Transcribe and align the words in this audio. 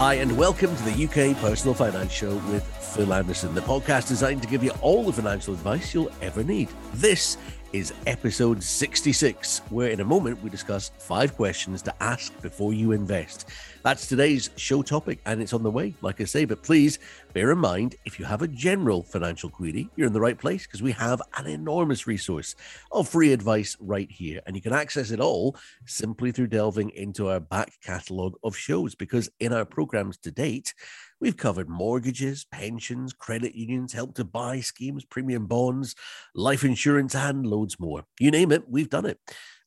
Hi, 0.00 0.14
and 0.14 0.34
welcome 0.34 0.74
to 0.74 0.82
the 0.84 1.04
UK 1.04 1.36
Personal 1.42 1.74
Finance 1.74 2.10
Show 2.10 2.34
with 2.50 2.64
Phil 2.64 3.12
Anderson, 3.12 3.54
the 3.54 3.60
podcast 3.60 4.08
designed 4.08 4.40
to 4.40 4.48
give 4.48 4.64
you 4.64 4.70
all 4.80 5.04
the 5.04 5.12
financial 5.12 5.52
advice 5.52 5.92
you'll 5.92 6.10
ever 6.22 6.42
need. 6.42 6.70
This 6.94 7.36
is 7.74 7.92
episode 8.06 8.62
66, 8.62 9.58
where 9.68 9.90
in 9.90 10.00
a 10.00 10.04
moment 10.06 10.42
we 10.42 10.48
discuss 10.48 10.90
five 10.96 11.36
questions 11.36 11.82
to 11.82 11.94
ask 12.02 12.32
before 12.40 12.72
you 12.72 12.92
invest. 12.92 13.50
That's 13.82 14.06
today's 14.06 14.50
show 14.56 14.82
topic, 14.82 15.20
and 15.24 15.40
it's 15.40 15.54
on 15.54 15.62
the 15.62 15.70
way, 15.70 15.94
like 16.02 16.20
I 16.20 16.24
say. 16.24 16.44
But 16.44 16.62
please 16.62 16.98
bear 17.32 17.50
in 17.50 17.58
mind 17.58 17.96
if 18.04 18.18
you 18.18 18.26
have 18.26 18.42
a 18.42 18.48
general 18.48 19.02
financial 19.02 19.48
query, 19.48 19.88
you're 19.96 20.06
in 20.06 20.12
the 20.12 20.20
right 20.20 20.38
place 20.38 20.66
because 20.66 20.82
we 20.82 20.92
have 20.92 21.22
an 21.38 21.46
enormous 21.46 22.06
resource 22.06 22.56
of 22.92 23.08
free 23.08 23.32
advice 23.32 23.78
right 23.80 24.10
here. 24.10 24.42
And 24.44 24.54
you 24.54 24.60
can 24.60 24.74
access 24.74 25.12
it 25.12 25.20
all 25.20 25.56
simply 25.86 26.30
through 26.30 26.48
delving 26.48 26.90
into 26.90 27.30
our 27.30 27.40
back 27.40 27.72
catalogue 27.82 28.34
of 28.44 28.54
shows. 28.54 28.94
Because 28.94 29.30
in 29.40 29.54
our 29.54 29.64
programs 29.64 30.18
to 30.18 30.30
date, 30.30 30.74
We've 31.20 31.36
covered 31.36 31.68
mortgages, 31.68 32.46
pensions, 32.50 33.12
credit 33.12 33.54
unions, 33.54 33.92
help 33.92 34.14
to 34.14 34.24
buy 34.24 34.60
schemes, 34.60 35.04
premium 35.04 35.46
bonds, 35.46 35.94
life 36.34 36.64
insurance, 36.64 37.14
and 37.14 37.46
loads 37.46 37.78
more. 37.78 38.06
You 38.18 38.30
name 38.30 38.50
it, 38.52 38.66
we've 38.66 38.88
done 38.88 39.04
it. 39.04 39.20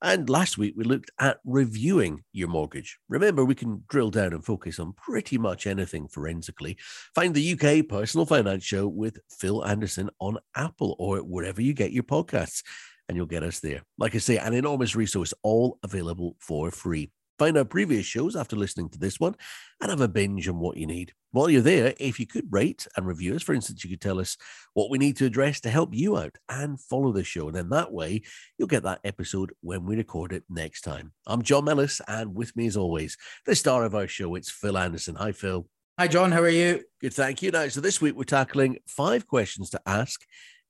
And 0.04 0.30
last 0.30 0.58
week 0.58 0.74
we 0.76 0.84
looked 0.84 1.12
at 1.18 1.40
reviewing 1.46 2.26
your 2.34 2.50
mortgage. 2.50 3.00
Remember, 3.08 3.46
we 3.46 3.56
can 3.56 3.84
drill 3.88 4.10
down 4.10 4.34
and 4.34 4.44
focus 4.44 4.78
on 4.78 4.92
pretty 4.94 5.38
much 5.38 5.66
anything 5.66 6.10
forensically. 6.10 6.78
Find 7.16 7.34
the 7.34 7.54
UK 7.54 7.88
Personal 7.88 8.26
Finance 8.26 8.66
Show 8.66 8.90
with 8.90 9.18
Phil 9.30 9.66
Anderson 9.66 10.10
on 10.20 10.40
Apple 10.58 10.98
or 11.00 11.20
wherever 11.20 11.62
you 11.62 11.74
get 11.74 11.94
your 11.94 12.04
podcasts, 12.04 12.64
and 13.08 13.16
you'll 13.16 13.26
get 13.28 13.44
us 13.44 13.62
there. 13.62 13.84
Like 13.98 14.14
I 14.14 14.18
say, 14.18 14.38
an 14.38 14.54
enormous 14.54 14.94
resource, 14.94 15.34
all 15.42 15.80
available 15.84 16.36
for 16.38 16.70
free. 16.70 17.10
Find 17.40 17.58
our 17.58 17.66
previous 17.66 18.06
shows 18.06 18.36
after 18.36 18.56
listening 18.56 18.90
to 18.90 19.00
this 19.00 19.20
one 19.20 19.36
and 19.82 19.90
have 19.90 20.02
a 20.02 20.08
binge 20.08 20.48
on 20.48 20.60
what 20.60 20.78
you 20.78 20.86
need. 20.86 21.14
While 21.32 21.50
you're 21.50 21.62
there, 21.62 21.96
if 22.00 22.20
you 22.20 22.28
could 22.28 22.46
rate 22.52 22.88
and 22.96 23.08
review 23.08 23.36
us, 23.36 23.42
for 23.42 23.56
instance, 23.56 23.84
you 23.84 23.90
could 23.90 24.02
tell 24.02 24.20
us 24.20 24.38
what 24.74 24.92
we 24.92 25.00
need 25.00 25.18
to 25.18 25.26
address 25.26 25.60
to 25.62 25.70
help 25.70 25.94
you 25.94 26.16
out 26.16 26.38
and 26.48 26.80
follow 26.80 27.12
the 27.12 27.24
show. 27.24 27.48
And 27.48 27.56
then 27.56 27.70
that 27.70 27.92
way, 27.92 28.22
you'll 28.58 28.68
get 28.68 28.84
that 28.84 29.00
episode 29.04 29.52
when 29.62 29.84
we 29.86 29.96
record 29.96 30.32
it 30.32 30.44
next 30.48 30.82
time. 30.82 31.12
I'm 31.26 31.42
John 31.42 31.66
Mellis, 31.66 32.02
and 32.08 32.36
with 32.36 32.56
me, 32.56 32.68
as 32.68 32.78
always, 32.78 33.18
the 33.48 33.56
star 33.56 33.84
of 33.84 33.96
our 33.96 34.08
show, 34.08 34.36
it's 34.36 34.52
Phil 34.52 34.78
Anderson. 34.78 35.16
Hi, 35.16 35.32
Phil. 35.32 35.68
Hi, 36.00 36.08
John. 36.08 36.32
How 36.32 36.42
are 36.42 36.50
you? 36.50 36.84
Good, 37.02 37.14
thank 37.14 37.42
you. 37.42 37.50
Now, 37.50 37.68
so 37.68 37.82
this 37.82 38.00
week 38.00 38.16
we're 38.16 38.24
tackling 38.26 38.78
five 38.88 39.26
questions 39.28 39.72
to 39.72 39.82
ask 39.88 40.24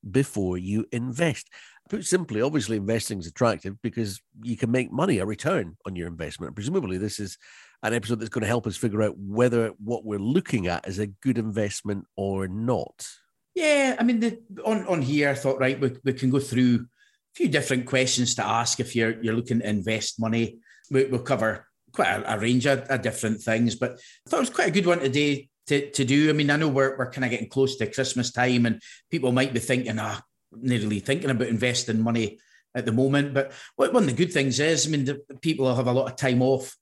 before 0.10 0.58
you 0.58 0.86
invest. 0.92 1.50
Put 1.94 2.08
simply, 2.08 2.42
obviously, 2.42 2.78
investing 2.78 3.20
is 3.20 3.28
attractive 3.28 3.80
because 3.84 4.20
you 4.42 4.58
can 4.58 4.72
make 4.72 4.92
money, 4.92 5.20
a 5.20 5.28
return 5.28 5.78
on 5.86 5.96
your 5.96 6.08
investment. 6.08 6.56
Presumably, 6.56 6.98
this 6.98 7.20
is 7.20 7.38
an 7.84 7.94
episode 7.94 8.20
that's 8.20 8.32
going 8.32 8.42
to 8.42 8.48
help 8.48 8.66
us 8.66 8.76
figure 8.76 9.04
out 9.04 9.16
whether 9.16 9.68
what 9.78 10.04
we're 10.04 10.18
looking 10.18 10.66
at 10.66 10.88
is 10.88 10.98
a 10.98 11.06
good 11.06 11.38
investment 11.38 12.08
or 12.16 12.48
not. 12.48 13.08
Yeah, 13.54 13.96
I 14.00 14.04
mean, 14.04 14.22
the, 14.22 14.40
on 14.66 14.88
on 14.88 15.04
here, 15.04 15.30
I 15.30 15.36
thought 15.36 15.60
right, 15.60 15.80
we, 15.80 15.96
we 16.04 16.14
can 16.14 16.32
go 16.32 16.40
through 16.40 16.78
a 16.78 17.36
few 17.36 17.48
different 17.48 17.86
questions 17.86 18.34
to 18.36 18.44
ask 18.44 18.80
if 18.80 18.96
you're 18.96 19.22
you're 19.22 19.36
looking 19.36 19.60
to 19.60 19.70
invest 19.70 20.20
money. 20.20 20.58
We, 20.90 21.06
will 21.06 21.20
cover 21.20 21.68
quite 21.92 22.08
a, 22.08 22.34
a 22.34 22.40
range 22.40 22.66
of, 22.66 22.80
of, 22.90 23.04
different 23.04 23.40
things, 23.42 23.76
but 23.76 24.00
I 24.26 24.30
thought 24.32 24.38
it 24.38 24.40
was 24.40 24.50
quite 24.50 24.70
a 24.70 24.72
good 24.72 24.88
one 24.88 25.02
today 25.02 25.48
to, 25.68 25.92
to 25.92 26.04
do. 26.04 26.32
I 26.32 26.34
mean, 26.34 26.50
I 26.50 26.56
know 26.56 26.70
we're 26.70 26.98
we're 26.98 27.12
kind 27.12 27.24
of 27.24 27.30
getting 27.30 27.50
close 27.50 27.76
to 27.76 27.86
Christmas 27.86 28.32
time, 28.32 28.66
and 28.66 28.82
people 29.12 29.32
might 29.32 29.54
be 29.54 29.60
thinking, 29.60 30.00
ah, 30.00 30.20
oh, 30.20 30.26
nearly 30.62 31.00
thinking 31.00 31.30
about 31.30 31.48
investing 31.48 32.02
money 32.02 32.40
at 32.76 32.86
the 32.86 32.92
moment. 32.92 33.34
But 33.34 33.54
one 33.76 33.96
of 33.96 34.06
the 34.06 34.14
good 34.14 34.34
things 34.34 34.60
is, 34.60 34.88
I 34.88 34.90
mean, 34.90 35.06
the 35.06 35.22
people 35.42 35.74
have 35.74 35.88
a 35.88 35.92
lot 35.92 36.10
of 36.10 36.18
time 36.18 36.42
off 36.42 36.76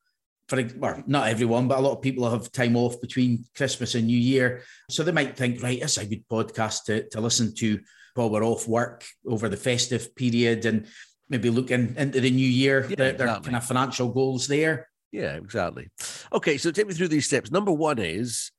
for 0.48 0.62
well, 0.78 1.02
not 1.08 1.30
everyone, 1.30 1.68
but 1.68 1.78
a 1.78 1.82
lot 1.82 1.94
of 1.94 2.02
people 2.02 2.30
have 2.30 2.52
time 2.52 2.76
off 2.76 3.00
between 3.00 3.46
Christmas 3.56 3.96
and 3.96 4.06
New 4.06 4.18
Year. 4.18 4.64
So 4.90 5.04
they 5.04 5.14
might 5.14 5.38
think, 5.38 5.64
right, 5.64 5.82
it's 5.82 5.98
a 5.98 6.06
good 6.06 6.28
podcast 6.28 6.84
to, 6.86 7.08
to 7.10 7.22
listen 7.22 7.56
to 7.56 7.80
while 8.16 8.30
we're 8.30 8.44
off 8.44 8.68
work 8.68 9.06
over 9.26 9.48
the 9.48 9.56
festive 9.56 10.14
period 10.16 10.66
and 10.66 10.88
maybe 11.30 11.50
looking 11.50 11.96
into 11.98 12.20
the 12.20 12.30
new 12.30 12.48
year, 12.48 12.86
yeah, 12.90 12.96
their, 12.98 13.10
exactly. 13.12 13.26
their 13.26 13.40
kind 13.42 13.56
of 13.56 13.64
financial 13.64 14.10
goals 14.10 14.48
there. 14.48 14.90
Yeah, 15.14 15.36
exactly. 15.36 15.90
Okay, 16.34 16.58
so 16.58 16.72
take 16.72 16.88
me 16.88 16.94
through 16.94 17.08
these 17.08 17.26
steps. 17.26 17.52
Number 17.52 17.72
one 17.72 18.00
is 18.00 18.52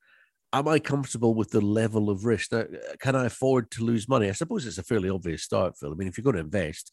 Am 0.54 0.68
I 0.68 0.78
comfortable 0.78 1.34
with 1.34 1.50
the 1.50 1.60
level 1.60 2.10
of 2.10 2.24
risk? 2.24 2.52
Now, 2.52 2.60
uh, 2.60 2.96
can 3.00 3.16
I 3.16 3.26
afford 3.26 3.70
to 3.72 3.84
lose 3.84 4.08
money? 4.08 4.28
I 4.28 4.32
suppose 4.32 4.66
it's 4.66 4.78
a 4.78 4.82
fairly 4.82 5.08
obvious 5.08 5.42
start, 5.42 5.78
Phil. 5.78 5.92
I 5.92 5.94
mean, 5.94 6.08
if 6.08 6.18
you're 6.18 6.24
going 6.24 6.36
to 6.36 6.40
invest, 6.40 6.92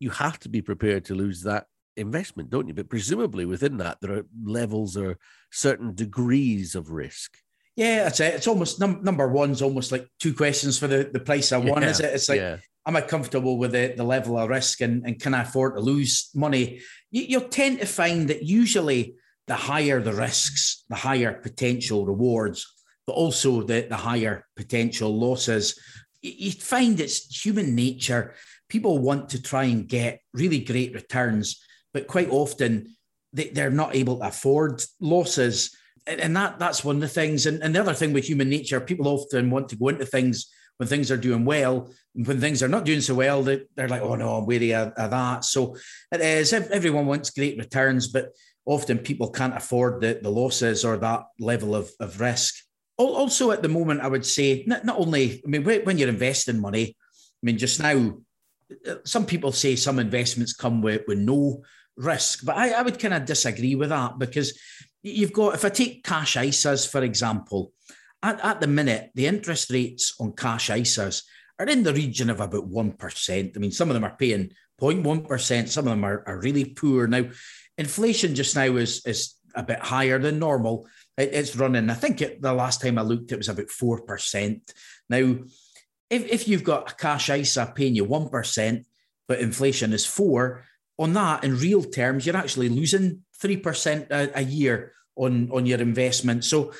you 0.00 0.10
have 0.10 0.38
to 0.40 0.48
be 0.48 0.60
prepared 0.60 1.04
to 1.06 1.14
lose 1.14 1.42
that 1.42 1.66
investment, 1.96 2.50
don't 2.50 2.68
you? 2.68 2.74
But 2.74 2.90
presumably 2.90 3.44
within 3.44 3.76
that, 3.78 3.98
there 4.00 4.12
are 4.12 4.26
levels 4.44 4.96
or 4.96 5.18
certain 5.52 5.94
degrees 5.94 6.74
of 6.74 6.90
risk. 6.90 7.36
Yeah, 7.76 8.04
that's 8.04 8.20
it. 8.20 8.34
It's 8.34 8.48
almost 8.48 8.80
num- 8.80 9.02
number 9.02 9.28
one's 9.28 9.62
almost 9.62 9.92
like 9.92 10.08
two 10.18 10.34
questions 10.34 10.78
for 10.78 10.86
the, 10.86 11.08
the 11.12 11.20
price 11.20 11.52
of 11.52 11.64
one, 11.64 11.82
yeah, 11.82 11.90
is 11.90 12.00
it? 12.00 12.14
It's 12.14 12.28
like, 12.28 12.40
yeah. 12.40 12.56
am 12.86 12.96
I 12.96 13.02
comfortable 13.02 13.58
with 13.58 13.72
the, 13.72 13.94
the 13.96 14.04
level 14.04 14.38
of 14.38 14.48
risk 14.48 14.80
and, 14.80 15.04
and 15.06 15.20
can 15.20 15.34
I 15.34 15.42
afford 15.42 15.74
to 15.74 15.80
lose 15.80 16.30
money? 16.34 16.80
You, 17.10 17.22
you'll 17.22 17.48
tend 17.48 17.80
to 17.80 17.86
find 17.86 18.28
that 18.28 18.42
usually 18.42 19.16
the 19.46 19.54
higher 19.54 20.00
the 20.00 20.12
risks, 20.12 20.84
the 20.88 20.96
higher 20.96 21.34
potential 21.34 22.06
rewards, 22.06 22.66
but 23.06 23.14
also 23.14 23.62
the, 23.62 23.86
the 23.88 23.96
higher 23.96 24.46
potential 24.56 25.16
losses. 25.16 25.78
You, 26.22 26.50
find 26.52 26.98
it's 26.98 27.44
human 27.44 27.74
nature. 27.74 28.34
People 28.68 28.98
want 28.98 29.28
to 29.30 29.42
try 29.42 29.64
and 29.64 29.86
get 29.86 30.20
really 30.32 30.60
great 30.60 30.94
returns 30.94 31.60
but 31.96 32.08
quite 32.08 32.28
often 32.28 32.94
they, 33.32 33.48
they're 33.48 33.70
not 33.70 33.96
able 33.96 34.18
to 34.18 34.26
afford 34.26 34.82
losses. 35.00 35.74
And 36.06 36.36
that 36.36 36.58
that's 36.58 36.84
one 36.84 36.96
of 36.96 37.00
the 37.00 37.08
things. 37.08 37.46
And, 37.46 37.62
and 37.62 37.74
the 37.74 37.80
other 37.80 37.94
thing 37.94 38.12
with 38.12 38.28
human 38.28 38.50
nature, 38.50 38.80
people 38.82 39.08
often 39.08 39.48
want 39.48 39.70
to 39.70 39.76
go 39.76 39.88
into 39.88 40.04
things 40.04 40.46
when 40.76 40.90
things 40.90 41.10
are 41.10 41.16
doing 41.16 41.46
well. 41.46 41.90
When 42.12 42.38
things 42.38 42.62
are 42.62 42.68
not 42.68 42.84
doing 42.84 43.00
so 43.00 43.14
well, 43.14 43.42
they, 43.42 43.62
they're 43.76 43.88
like, 43.88 44.02
oh 44.02 44.14
no, 44.14 44.36
I'm 44.36 44.44
wary 44.44 44.74
of, 44.74 44.92
of 44.98 45.10
that. 45.10 45.44
So 45.44 45.74
it 46.12 46.20
is, 46.20 46.52
everyone 46.52 47.06
wants 47.06 47.30
great 47.30 47.56
returns, 47.56 48.08
but 48.08 48.28
often 48.66 48.98
people 48.98 49.30
can't 49.30 49.56
afford 49.56 50.02
the, 50.02 50.20
the 50.22 50.28
losses 50.28 50.84
or 50.84 50.98
that 50.98 51.22
level 51.40 51.74
of, 51.74 51.90
of 51.98 52.20
risk. 52.20 52.56
Also, 52.98 53.50
at 53.50 53.62
the 53.62 53.68
moment, 53.68 54.00
I 54.00 54.08
would 54.08 54.24
say 54.24 54.64
not, 54.66 54.84
not 54.84 54.98
only, 54.98 55.42
I 55.44 55.48
mean, 55.48 55.64
when 55.64 55.98
you're 55.98 56.08
investing 56.08 56.60
money, 56.60 56.96
I 56.96 57.42
mean, 57.42 57.58
just 57.58 57.80
now, 57.80 58.18
uh, 58.88 58.94
some 59.04 59.26
people 59.26 59.52
say 59.52 59.76
some 59.76 59.98
investments 59.98 60.54
come 60.54 60.80
with, 60.80 61.02
with 61.06 61.18
no 61.18 61.62
risk. 61.96 62.44
But 62.44 62.56
I, 62.56 62.70
I 62.72 62.82
would 62.82 62.98
kind 62.98 63.14
of 63.14 63.26
disagree 63.26 63.74
with 63.74 63.90
that 63.90 64.18
because 64.18 64.58
you've 65.02 65.32
got, 65.32 65.54
if 65.54 65.64
I 65.64 65.68
take 65.68 66.04
cash 66.04 66.36
ISAs, 66.36 66.90
for 66.90 67.02
example, 67.02 67.72
at, 68.22 68.42
at 68.44 68.60
the 68.60 68.66
minute, 68.66 69.10
the 69.14 69.26
interest 69.26 69.70
rates 69.70 70.14
on 70.18 70.32
cash 70.32 70.70
ISAs 70.70 71.22
are 71.58 71.66
in 71.66 71.82
the 71.82 71.94
region 71.94 72.30
of 72.30 72.40
about 72.40 72.70
1%. 72.70 73.56
I 73.56 73.58
mean, 73.58 73.72
some 73.72 73.90
of 73.90 73.94
them 73.94 74.04
are 74.04 74.16
paying 74.16 74.50
0.1%, 74.80 75.68
some 75.68 75.86
of 75.86 75.90
them 75.90 76.04
are, 76.04 76.22
are 76.26 76.40
really 76.40 76.64
poor. 76.64 77.06
Now, 77.06 77.24
inflation 77.78 78.34
just 78.34 78.56
now 78.56 78.76
is, 78.76 79.04
is 79.06 79.34
a 79.54 79.62
bit 79.62 79.78
higher 79.78 80.18
than 80.18 80.38
normal. 80.38 80.86
It, 81.16 81.30
it's 81.32 81.56
running, 81.56 81.90
I 81.90 81.94
think 81.94 82.20
it, 82.20 82.42
the 82.42 82.52
last 82.52 82.80
time 82.80 82.98
I 82.98 83.02
looked, 83.02 83.32
it 83.32 83.38
was 83.38 83.48
about 83.48 83.68
4%. 83.68 84.60
Now, 85.08 85.36
if, 86.08 86.26
if 86.30 86.48
you've 86.48 86.64
got 86.64 86.92
a 86.92 86.94
cash 86.94 87.30
ISA 87.30 87.72
paying 87.74 87.94
you 87.94 88.06
1%, 88.06 88.84
but 89.28 89.40
inflation 89.40 89.92
is 89.92 90.06
4 90.06 90.64
on 90.98 91.12
that, 91.12 91.44
in 91.44 91.58
real 91.58 91.82
terms, 91.82 92.24
you're 92.24 92.36
actually 92.36 92.68
losing 92.68 93.22
3% 93.42 94.10
a, 94.10 94.38
a 94.38 94.42
year 94.42 94.92
on, 95.16 95.50
on 95.52 95.66
your 95.66 95.80
investment. 95.80 96.44
So 96.44 96.72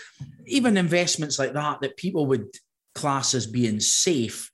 even 0.47 0.77
investments 0.77 1.39
like 1.39 1.53
that, 1.53 1.81
that 1.81 1.97
people 1.97 2.27
would 2.27 2.49
class 2.95 3.35
as 3.35 3.47
being 3.47 3.81
safe 3.81 4.51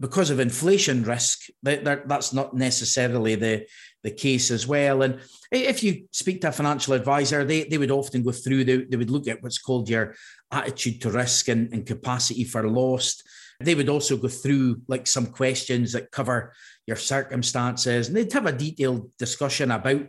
because 0.00 0.30
of 0.30 0.40
inflation 0.40 1.02
risk, 1.02 1.48
that, 1.64 2.08
that's 2.08 2.32
not 2.32 2.54
necessarily 2.54 3.34
the, 3.34 3.66
the 4.08 4.14
case 4.14 4.50
as 4.50 4.66
well. 4.66 5.02
And 5.02 5.20
if 5.52 5.82
you 5.82 6.08
speak 6.12 6.40
to 6.40 6.48
a 6.48 6.52
financial 6.52 6.94
advisor, 6.94 7.44
they, 7.44 7.64
they 7.64 7.78
would 7.78 7.90
often 7.90 8.22
go 8.22 8.32
through, 8.32 8.64
they, 8.64 8.84
they 8.84 8.96
would 8.96 9.10
look 9.10 9.28
at 9.28 9.42
what's 9.42 9.58
called 9.58 9.88
your 9.88 10.14
attitude 10.50 11.00
to 11.02 11.10
risk 11.10 11.48
and, 11.48 11.72
and 11.72 11.86
capacity 11.86 12.44
for 12.44 12.68
loss. 12.68 13.22
They 13.60 13.74
would 13.74 13.88
also 13.88 14.16
go 14.16 14.28
through 14.28 14.82
like 14.88 15.06
some 15.06 15.26
questions 15.26 15.92
that 15.92 16.12
cover 16.12 16.54
your 16.86 16.96
circumstances, 16.96 18.08
and 18.08 18.16
they'd 18.16 18.32
have 18.32 18.46
a 18.46 18.52
detailed 18.52 19.10
discussion 19.18 19.70
about 19.72 20.06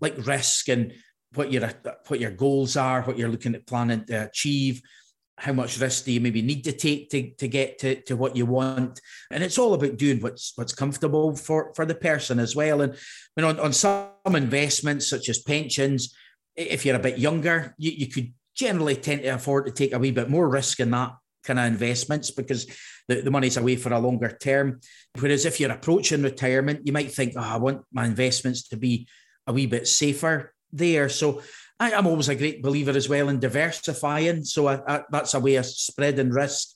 like 0.00 0.26
risk 0.26 0.68
and 0.68 0.92
what 1.34 1.50
your 1.52 1.68
what 2.08 2.20
your 2.20 2.30
goals 2.30 2.76
are, 2.76 3.02
what 3.02 3.18
you're 3.18 3.28
looking 3.28 3.54
at 3.54 3.66
planning 3.66 4.04
to 4.06 4.26
achieve, 4.28 4.80
how 5.38 5.52
much 5.52 5.80
risk 5.80 6.04
do 6.04 6.12
you 6.12 6.20
maybe 6.20 6.42
need 6.42 6.64
to 6.64 6.72
take 6.72 7.10
to, 7.10 7.30
to 7.32 7.48
get 7.48 7.78
to, 7.80 8.00
to 8.02 8.16
what 8.16 8.36
you 8.36 8.46
want? 8.46 9.00
And 9.30 9.42
it's 9.42 9.58
all 9.58 9.74
about 9.74 9.96
doing 9.96 10.20
what's 10.20 10.52
what's 10.56 10.74
comfortable 10.74 11.34
for 11.34 11.72
for 11.74 11.84
the 11.84 11.94
person 11.94 12.38
as 12.38 12.54
well. 12.54 12.82
And 12.82 12.96
you 13.36 13.44
on, 13.44 13.58
on 13.58 13.72
some 13.72 14.10
investments 14.26 15.08
such 15.08 15.28
as 15.28 15.38
pensions 15.38 16.14
if 16.56 16.84
you're 16.84 16.96
a 16.96 17.00
bit 17.00 17.18
younger 17.18 17.74
you, 17.78 17.90
you 17.90 18.06
could 18.06 18.32
generally 18.54 18.96
tend 18.96 19.22
to 19.22 19.28
afford 19.28 19.66
to 19.66 19.72
take 19.72 19.94
a 19.94 19.98
wee 19.98 20.10
bit 20.10 20.28
more 20.28 20.48
risk 20.48 20.80
in 20.80 20.90
that 20.90 21.12
kind 21.44 21.58
of 21.58 21.66
investments 21.66 22.30
because 22.30 22.66
the, 23.08 23.20
the 23.22 23.30
money's 23.30 23.56
away 23.56 23.76
for 23.76 23.92
a 23.92 23.98
longer 23.98 24.36
term. 24.40 24.80
Whereas 25.18 25.44
if 25.44 25.58
you're 25.58 25.72
approaching 25.72 26.22
retirement, 26.22 26.86
you 26.86 26.92
might 26.92 27.12
think, 27.12 27.32
oh, 27.36 27.40
I 27.40 27.56
want 27.56 27.82
my 27.92 28.04
investments 28.04 28.68
to 28.68 28.76
be 28.76 29.08
a 29.46 29.52
wee 29.52 29.66
bit 29.66 29.88
safer 29.88 30.54
there. 30.72 31.08
So 31.08 31.42
I, 31.78 31.90
am 31.92 32.06
always 32.06 32.28
a 32.28 32.34
great 32.34 32.62
believer 32.62 32.92
as 32.92 33.08
well 33.08 33.28
in 33.28 33.40
diversifying. 33.40 34.44
So 34.44 34.68
I, 34.68 34.80
I, 34.86 35.02
that's 35.10 35.34
a 35.34 35.40
way 35.40 35.56
of 35.56 35.66
spreading 35.66 36.30
risk 36.30 36.68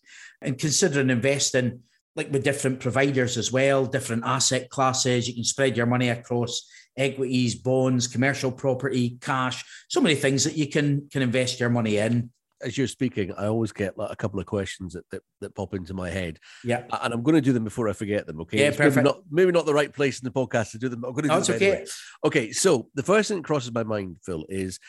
and 0.43 0.59
considering 0.59 1.11
investing 1.11 1.81
like 2.17 2.33
with 2.33 2.45
different 2.45 2.81
providers 2.81 3.37
as 3.37 3.53
well, 3.53 3.85
different 3.85 4.25
asset 4.25 4.71
classes. 4.71 5.29
You 5.29 5.35
can 5.35 5.45
spread 5.45 5.77
your 5.77 5.87
money 5.87 6.09
across 6.09 6.67
equities, 6.97 7.55
bonds, 7.55 8.09
commercial 8.09 8.51
property, 8.51 9.19
cash, 9.21 9.63
so 9.89 10.01
many 10.01 10.15
things 10.15 10.45
that 10.45 10.57
you 10.57 10.69
can 10.69 11.09
can 11.11 11.23
invest 11.23 11.61
your 11.61 11.69
money 11.69 11.99
in. 11.99 12.31
As 12.63 12.79
you're 12.79 12.87
speaking, 12.87 13.33
I 13.35 13.47
always 13.47 13.73
get 13.73 13.99
like 13.99 14.11
a 14.11 14.17
couple 14.17 14.41
of 14.41 14.47
questions 14.47 14.95
that, 14.95 15.05
that, 15.11 15.23
that 15.41 15.55
pop 15.55 15.75
into 15.75 15.95
my 15.95 16.09
head. 16.09 16.39
Yeah. 16.65 16.85
And 17.03 17.13
I'm 17.13 17.23
going 17.23 17.35
to 17.35 17.41
do 17.41 17.53
them 17.53 17.65
before 17.65 17.89
I 17.89 17.93
forget 17.93 18.27
them. 18.27 18.41
Okay. 18.41 18.61
Yeah, 18.61 18.69
it's 18.69 18.77
perfect. 18.77 18.97
Maybe 18.97 19.09
not, 19.09 19.21
maybe 19.31 19.53
not 19.53 19.67
the 19.67 19.75
right 19.75 19.93
place 19.93 20.21
in 20.21 20.25
the 20.25 20.31
podcast 20.31 20.71
to 20.73 20.79
do 20.79 20.89
them, 20.89 21.05
I'm 21.05 21.13
going 21.13 21.25
to 21.25 21.29
do 21.29 21.35
no, 21.35 21.41
them 21.41 21.57
okay. 21.57 21.71
Anyway. 21.71 21.87
Okay. 22.25 22.53
So 22.53 22.89
the 22.95 23.03
first 23.03 23.29
thing 23.29 23.39
that 23.39 23.45
crosses 23.45 23.73
my 23.73 23.83
mind, 23.85 24.17
Phil, 24.25 24.47
is 24.49 24.81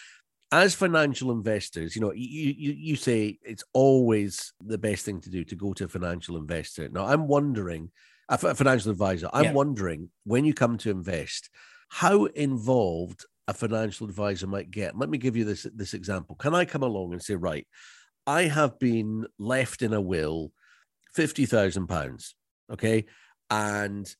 as 0.51 0.73
financial 0.75 1.31
investors, 1.31 1.95
you 1.95 2.01
know, 2.01 2.13
you, 2.13 2.53
you 2.57 2.71
you 2.71 2.95
say 2.95 3.37
it's 3.43 3.65
always 3.73 4.53
the 4.65 4.77
best 4.77 5.03
thing 5.03 5.19
to 5.21 5.29
do 5.29 5.43
to 5.43 5.55
go 5.55 5.73
to 5.73 5.85
a 5.85 5.89
financial 5.89 6.37
investor. 6.37 6.87
Now, 6.89 7.05
I'm 7.05 7.27
wondering, 7.27 7.91
a 8.29 8.37
financial 8.37 8.91
advisor, 8.91 9.29
I'm 9.33 9.45
yeah. 9.45 9.53
wondering 9.53 10.09
when 10.23 10.45
you 10.45 10.53
come 10.53 10.77
to 10.79 10.89
invest, 10.89 11.49
how 11.89 12.25
involved 12.25 13.25
a 13.47 13.53
financial 13.53 14.07
advisor 14.07 14.47
might 14.47 14.71
get. 14.71 14.97
Let 14.97 15.09
me 15.09 15.17
give 15.17 15.35
you 15.35 15.45
this 15.45 15.67
this 15.73 15.93
example. 15.93 16.35
Can 16.35 16.53
I 16.53 16.65
come 16.65 16.83
along 16.83 17.13
and 17.13 17.21
say, 17.21 17.35
right, 17.35 17.67
I 18.25 18.43
have 18.43 18.77
been 18.79 19.25
left 19.39 19.81
in 19.81 19.93
a 19.93 20.01
will 20.01 20.51
fifty 21.13 21.45
thousand 21.45 21.87
pounds, 21.87 22.35
okay, 22.71 23.05
and 23.49 24.13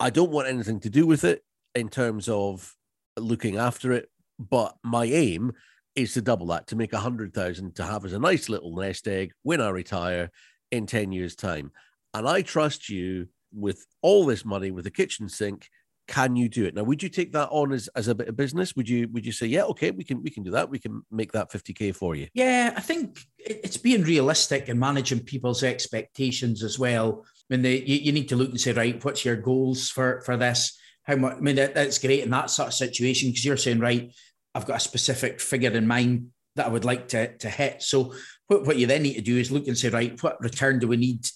I 0.00 0.10
don't 0.10 0.30
want 0.30 0.48
anything 0.48 0.80
to 0.80 0.90
do 0.90 1.06
with 1.06 1.24
it 1.24 1.42
in 1.74 1.88
terms 1.88 2.28
of 2.28 2.74
looking 3.16 3.56
after 3.56 3.92
it, 3.92 4.08
but 4.38 4.76
my 4.82 5.04
aim 5.04 5.52
is 5.96 6.14
to 6.14 6.22
double 6.22 6.46
that 6.46 6.66
to 6.66 6.76
make 6.76 6.92
a 6.92 6.98
hundred 6.98 7.32
thousand 7.32 7.76
to 7.76 7.84
have 7.84 8.04
as 8.04 8.12
a 8.12 8.18
nice 8.18 8.48
little 8.48 8.76
nest 8.76 9.06
egg 9.06 9.32
when 9.42 9.60
I 9.60 9.68
retire 9.68 10.30
in 10.70 10.86
10 10.86 11.12
years' 11.12 11.36
time. 11.36 11.70
And 12.12 12.28
I 12.28 12.42
trust 12.42 12.88
you 12.88 13.28
with 13.52 13.86
all 14.02 14.26
this 14.26 14.44
money 14.44 14.70
with 14.70 14.86
a 14.86 14.90
kitchen 14.90 15.28
sink. 15.28 15.68
Can 16.06 16.36
you 16.36 16.48
do 16.48 16.66
it? 16.66 16.74
Now, 16.74 16.82
would 16.82 17.02
you 17.02 17.08
take 17.08 17.32
that 17.32 17.48
on 17.50 17.72
as, 17.72 17.88
as 17.96 18.08
a 18.08 18.14
bit 18.14 18.28
of 18.28 18.36
business? 18.36 18.76
Would 18.76 18.88
you 18.88 19.08
would 19.08 19.24
you 19.24 19.32
say, 19.32 19.46
yeah, 19.46 19.62
okay, 19.64 19.90
we 19.90 20.04
can 20.04 20.22
we 20.22 20.30
can 20.30 20.42
do 20.42 20.50
that. 20.50 20.68
We 20.68 20.78
can 20.78 21.02
make 21.10 21.32
that 21.32 21.50
50k 21.50 21.96
for 21.96 22.14
you? 22.14 22.28
Yeah, 22.34 22.74
I 22.76 22.80
think 22.80 23.18
it's 23.38 23.78
being 23.78 24.02
realistic 24.02 24.68
and 24.68 24.78
managing 24.78 25.20
people's 25.20 25.62
expectations 25.62 26.62
as 26.62 26.78
well. 26.78 27.24
I 27.24 27.54
mean, 27.54 27.62
they, 27.62 27.78
you, 27.78 27.96
you 27.96 28.12
need 28.12 28.28
to 28.28 28.36
look 28.36 28.50
and 28.50 28.60
say, 28.60 28.72
right, 28.72 29.02
what's 29.02 29.24
your 29.24 29.36
goals 29.36 29.88
for 29.88 30.20
for 30.22 30.36
this? 30.36 30.78
How 31.04 31.16
much? 31.16 31.36
I 31.36 31.40
mean, 31.40 31.56
that, 31.56 31.74
that's 31.74 31.98
great 31.98 32.24
in 32.24 32.30
that 32.30 32.50
sort 32.50 32.68
of 32.68 32.74
situation 32.74 33.30
because 33.30 33.44
you're 33.44 33.56
saying, 33.56 33.80
right, 33.80 34.12
I've 34.54 34.66
got 34.66 34.76
a 34.76 34.80
specific 34.80 35.40
figure 35.40 35.72
in 35.72 35.86
mind 35.86 36.28
that 36.56 36.66
I 36.66 36.68
would 36.68 36.84
like 36.84 37.08
to, 37.08 37.36
to 37.38 37.48
hit. 37.48 37.82
So 37.82 38.14
what, 38.46 38.64
what 38.64 38.76
you 38.76 38.86
then 38.86 39.02
need 39.02 39.14
to 39.14 39.20
do 39.20 39.38
is 39.38 39.50
look 39.50 39.66
and 39.66 39.76
say, 39.76 39.88
right, 39.88 40.22
what 40.22 40.40
return 40.40 40.78
do 40.78 40.86
we 40.86 40.96
need 40.96 41.26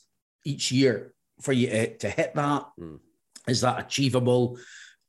each 0.44 0.70
year 0.70 1.12
for 1.40 1.52
you 1.52 1.68
to, 1.68 1.96
to 1.98 2.10
hit 2.10 2.34
that? 2.34 2.66
Mm. 2.80 3.00
Is 3.48 3.62
that 3.62 3.80
achievable? 3.80 4.58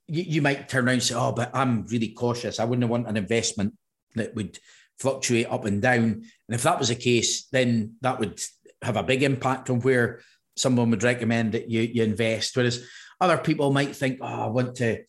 You, 0.07 0.23
you 0.23 0.41
might 0.41 0.69
turn 0.69 0.85
around 0.85 0.93
and 0.93 1.03
say, 1.03 1.15
oh, 1.15 1.31
but 1.31 1.51
I'm 1.53 1.85
really 1.87 2.09
cautious. 2.09 2.59
I 2.59 2.65
wouldn't 2.65 2.89
want 2.89 3.07
an 3.07 3.17
investment 3.17 3.75
that 4.15 4.35
would 4.35 4.57
fluctuate 4.99 5.51
up 5.51 5.65
and 5.65 5.81
down. 5.81 6.01
And 6.03 6.25
if 6.49 6.63
that 6.63 6.79
was 6.79 6.89
the 6.89 6.95
case, 6.95 7.47
then 7.51 7.95
that 8.01 8.19
would 8.19 8.39
have 8.81 8.97
a 8.97 9.03
big 9.03 9.23
impact 9.23 9.69
on 9.69 9.81
where 9.81 10.21
someone 10.55 10.89
would 10.91 11.03
recommend 11.03 11.53
that 11.53 11.69
you, 11.69 11.81
you 11.81 12.03
invest. 12.03 12.55
Whereas 12.55 12.85
other 13.21 13.37
people 13.37 13.71
might 13.71 13.95
think, 13.95 14.19
oh, 14.21 14.25
I 14.25 14.47
want 14.47 14.75
to 14.75 15.03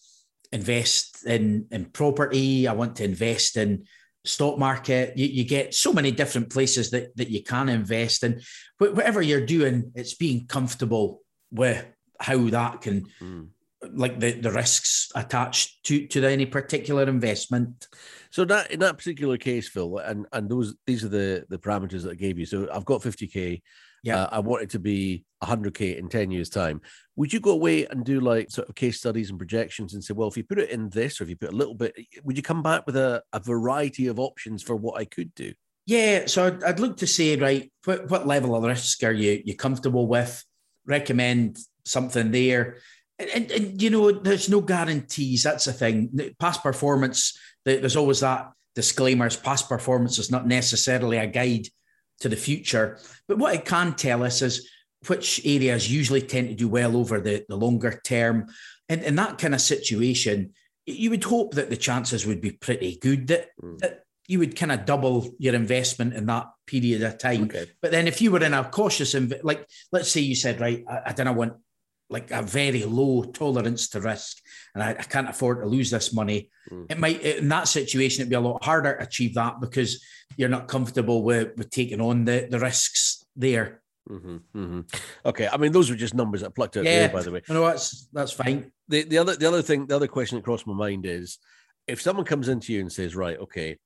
invest 0.53 1.27
in, 1.27 1.67
in 1.71 1.87
property. 1.87 2.67
I 2.67 2.73
want 2.73 2.97
to 2.97 3.05
invest 3.05 3.57
in 3.57 3.85
stock 4.25 4.59
market. 4.59 5.17
You, 5.17 5.27
you 5.27 5.45
get 5.45 5.75
so 5.75 5.93
many 5.93 6.11
different 6.11 6.51
places 6.51 6.91
that, 6.91 7.17
that 7.17 7.31
you 7.31 7.43
can 7.43 7.69
invest 7.69 8.25
in. 8.25 8.41
Whatever 8.79 9.23
you're 9.23 9.47
doing, 9.47 9.93
it's 9.95 10.15
being 10.15 10.47
comfortable 10.47 11.23
with 11.51 11.85
how 12.21 12.49
that 12.51 12.83
can, 12.83 13.07
mm. 13.21 13.49
like 13.93 14.21
the, 14.21 14.33
the 14.33 14.51
risks 14.51 15.11
attached 15.15 15.85
to, 15.85 16.07
to 16.09 16.25
any 16.25 16.47
particular 16.47 17.05
investment. 17.05 17.89
So 18.31 18.45
that 18.45 18.71
in 18.71 18.81
that 18.81 18.99
particular 18.99 19.37
case, 19.37 19.69
Phil, 19.69 19.99
and 19.99 20.27
and 20.33 20.49
those 20.49 20.75
these 20.87 21.05
are 21.05 21.09
the 21.09 21.45
the 21.49 21.59
parameters 21.59 22.03
that 22.03 22.13
I 22.13 22.15
gave 22.15 22.39
you. 22.39 22.47
So 22.47 22.69
I've 22.73 22.85
got 22.85 23.03
50k. 23.03 23.63
Yeah, 24.03 24.23
uh, 24.23 24.29
I 24.33 24.39
want 24.39 24.63
it 24.63 24.71
to 24.71 24.79
be 24.79 25.27
100k 25.43 25.99
in 25.99 26.09
10 26.09 26.31
years' 26.31 26.49
time. 26.49 26.81
Would 27.17 27.35
you 27.35 27.41
go 27.41 27.51
away 27.51 27.85
and 27.85 28.03
do 28.03 28.21
like 28.21 28.51
sort 28.51 28.67
of 28.67 28.75
case 28.75 28.99
studies 28.99 29.29
and 29.29 29.39
projections 29.39 29.93
and 29.93 30.03
say, 30.03 30.15
well, 30.15 30.29
if 30.29 30.39
you 30.39 30.45
put 30.45 30.59
it 30.59 30.71
in 30.71 30.89
this, 30.89 31.21
or 31.21 31.25
if 31.25 31.31
you 31.31 31.37
put 31.37 31.53
a 31.53 31.57
little 31.57 31.75
bit, 31.75 31.95
would 32.25 32.39
you 32.39 32.43
come 32.43 32.63
back 32.63 32.87
with 32.87 32.97
a, 32.97 33.23
a 33.35 33.41
variety 33.41 34.07
of 34.07 34.19
options 34.19 34.63
for 34.63 34.75
what 34.75 34.99
I 34.99 35.05
could 35.05 35.35
do? 35.35 35.53
Yeah, 35.87 36.27
so 36.27 36.47
I'd, 36.47 36.63
I'd 36.65 36.81
look 36.81 36.99
to 36.99 37.07
say, 37.07 37.37
right, 37.37 37.71
what, 37.85 38.09
what 38.09 38.27
level 38.27 38.55
of 38.55 38.63
risk 38.63 39.03
are 39.03 39.13
you 39.13 39.43
you 39.45 39.57
comfortable 39.57 40.07
with? 40.07 40.45
Recommend 40.87 41.59
something 41.85 42.31
there. 42.31 42.77
And, 43.19 43.31
and, 43.31 43.51
and, 43.51 43.83
you 43.83 43.91
know, 43.91 44.11
there's 44.11 44.49
no 44.49 44.61
guarantees. 44.61 45.43
That's 45.43 45.67
the 45.67 45.73
thing. 45.73 46.35
Past 46.39 46.63
performance, 46.63 47.39
there's 47.65 47.97
always 47.97 48.21
that 48.21 48.53
disclaimers. 48.75 49.37
Past 49.37 49.69
performance 49.69 50.19
is 50.19 50.31
not 50.31 50.47
necessarily 50.47 51.19
a 51.19 51.27
guide 51.27 51.67
to 52.21 52.29
the 52.29 52.37
future. 52.37 52.99
But 53.29 53.39
what 53.39 53.55
it 53.55 53.65
can 53.65 53.95
tell 53.95 54.23
us 54.23 54.43
is 54.43 54.69
which 55.07 55.41
areas 55.45 55.91
usually 55.91 56.23
tend 56.23 56.49
to 56.49 56.55
do 56.55 56.69
well 56.69 56.97
over 56.97 57.21
the, 57.21 57.45
the 57.49 57.57
longer 57.57 58.01
term. 58.05 58.47
And 58.89 59.03
in 59.03 59.17
that 59.17 59.39
kind 59.39 59.55
of 59.55 59.61
situation, 59.61 60.53
you 60.87 61.11
would 61.11 61.25
hope 61.25 61.55
that 61.55 61.71
the 61.71 61.77
chances 61.77 62.27
would 62.27 62.41
be 62.41 62.53
pretty 62.53 62.97
good 62.97 63.29
that, 63.29 63.49
mm. 63.63 63.79
that 63.79 64.05
you 64.31 64.39
would 64.39 64.55
kind 64.55 64.71
of 64.71 64.85
double 64.85 65.29
your 65.41 65.57
investment 65.57 66.15
in 66.15 66.25
that 66.27 66.47
period 66.65 67.03
of 67.03 67.19
time. 67.19 67.43
Okay. 67.45 67.67
But 67.83 67.91
then 67.91 68.07
if 68.07 68.23
you 68.23 68.31
were 68.31 68.45
in 68.45 68.55
a 68.55 68.63
cautious, 68.63 69.15
inv- 69.15 69.43
like 69.43 69.67
let's 69.91 70.09
say 70.09 70.21
you 70.21 70.37
said, 70.37 70.61
right, 70.61 70.85
I, 70.89 71.01
I 71.07 71.13
don't 71.13 71.35
want 71.35 71.55
like 72.11 72.31
a 72.31 72.41
very 72.41 72.85
low 72.85 73.25
tolerance 73.25 73.89
to 73.89 74.01
risk 74.01 74.37
and 74.73 74.85
I, 74.85 74.91
I 74.91 75.03
can't 75.03 75.29
afford 75.29 75.63
to 75.63 75.67
lose 75.67 75.91
this 75.91 76.13
money. 76.13 76.49
Mm. 76.71 76.87
It 76.93 76.99
might, 77.01 77.21
in 77.23 77.49
that 77.49 77.67
situation, 77.67 78.23
it'd 78.23 78.31
be 78.31 78.37
a 78.37 78.41
lot 78.41 78.63
harder 78.63 78.97
to 78.97 79.03
achieve 79.03 79.35
that 79.35 79.61
because 79.61 80.01
you're 80.37 80.49
not 80.49 80.69
comfortable 80.69 81.25
with, 81.25 81.57
with 81.57 81.71
taking 81.71 82.01
on 82.01 82.25
the, 82.25 82.47
the 82.49 82.61
risks 82.61 83.27
there. 83.35 83.83
Mm-hmm, 84.09 84.37
mm-hmm. 84.55 84.81
Okay, 85.27 85.49
I 85.53 85.57
mean 85.57 85.73
those 85.73 85.91
were 85.91 85.97
just 85.97 86.15
numbers 86.15 86.43
that 86.43 86.55
plucked 86.55 86.77
out 86.77 86.85
yeah, 86.85 87.01
there, 87.01 87.09
by 87.09 87.23
the 87.23 87.33
way. 87.33 87.43
No, 87.49 87.67
that's 87.67 88.09
that's 88.13 88.33
fine. 88.33 88.73
The 88.89 89.03
the 89.05 89.19
other 89.19 89.37
the 89.37 89.47
other 89.47 89.63
thing, 89.63 89.87
the 89.87 89.95
other 89.95 90.09
question 90.09 90.37
that 90.37 90.45
crossed 90.45 90.67
my 90.67 90.73
mind 90.73 91.07
is, 91.07 91.39
if 91.87 92.01
someone 92.01 92.25
comes 92.25 92.49
into 92.49 92.73
you 92.73 92.81
and 92.81 92.91
says, 92.91 93.15
"Right, 93.15 93.39
okay, 93.39 93.77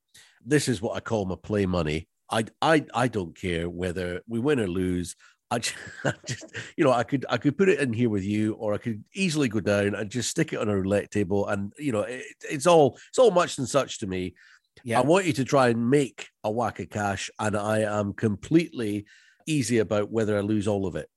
this 0.45 0.69
is 0.69 0.81
what 0.81 0.97
I 0.97 1.01
call 1.01 1.25
my 1.27 1.37
play 1.37 1.67
money. 1.67 2.09
I 2.31 2.45
I 2.61 2.85
I 2.95 3.09
don't 3.09 3.37
care 3.37 3.69
whether 3.69 4.23
we 4.27 4.39
win 4.39 4.61
or 4.61 4.69
lose. 4.69 5.17
I 5.51 5.59
just, 5.59 5.77
I 6.05 6.13
just, 6.27 6.53
you 6.77 6.85
know, 6.85 6.93
I 6.93 7.05
could 7.05 7.27
I 7.29 7.37
could 7.37 7.57
put 7.57 7.69
it 7.69 7.81
in 7.81 7.93
here 7.93 8.11
with 8.11 8.25
you, 8.25 8.55
or 8.55 8.75
I 8.75 8.79
could 8.79 9.05
easily 9.15 9.49
go 9.49 9.61
down 9.61 9.95
and 9.95 10.11
just 10.11 10.31
stick 10.31 10.53
it 10.53 10.59
on 10.59 10.69
a 10.69 10.77
roulette 10.77 11.11
table, 11.11 11.47
and 11.49 11.73
you 11.79 11.93
know, 11.93 12.03
it, 12.03 12.25
it's 12.51 12.67
all 12.67 12.99
it's 13.09 13.19
all 13.19 13.31
much 13.31 13.59
and 13.59 13.69
such 13.69 13.99
to 14.01 14.07
me. 14.07 14.35
Yeah. 14.83 14.99
I 14.99 15.03
want 15.03 15.25
you 15.27 15.33
to 15.35 15.45
try 15.45 15.69
and 15.69 15.89
make 15.89 16.29
a 16.43 16.51
whack 16.51 16.81
of 16.81 16.91
cash, 16.91 17.31
and 17.39 17.57
I 17.57 17.81
am 17.81 18.13
completely 18.13 19.07
easy 19.47 19.79
about 19.79 20.11
whether 20.11 20.37
I 20.37 20.41
lose 20.41 20.67
all 20.67 20.87
of 20.87 20.97
it. 20.97 21.09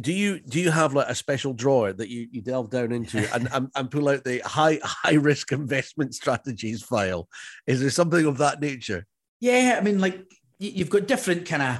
Do 0.00 0.12
you 0.12 0.38
do 0.40 0.60
you 0.60 0.70
have 0.70 0.94
like 0.94 1.08
a 1.08 1.14
special 1.14 1.52
drawer 1.52 1.92
that 1.92 2.08
you, 2.08 2.28
you 2.30 2.42
delve 2.42 2.70
down 2.70 2.92
into 2.92 3.28
and, 3.34 3.48
and, 3.52 3.70
and 3.74 3.90
pull 3.90 4.08
out 4.08 4.22
the 4.22 4.40
high 4.44 4.78
high 4.84 5.14
risk 5.14 5.52
investment 5.52 6.14
strategies 6.14 6.82
file? 6.82 7.28
Is 7.66 7.80
there 7.80 7.90
something 7.90 8.24
of 8.26 8.38
that 8.38 8.60
nature? 8.60 9.06
Yeah, 9.40 9.76
I 9.78 9.82
mean, 9.82 9.98
like 9.98 10.22
you've 10.58 10.90
got 10.90 11.08
different 11.08 11.46
kind 11.46 11.62
of 11.62 11.78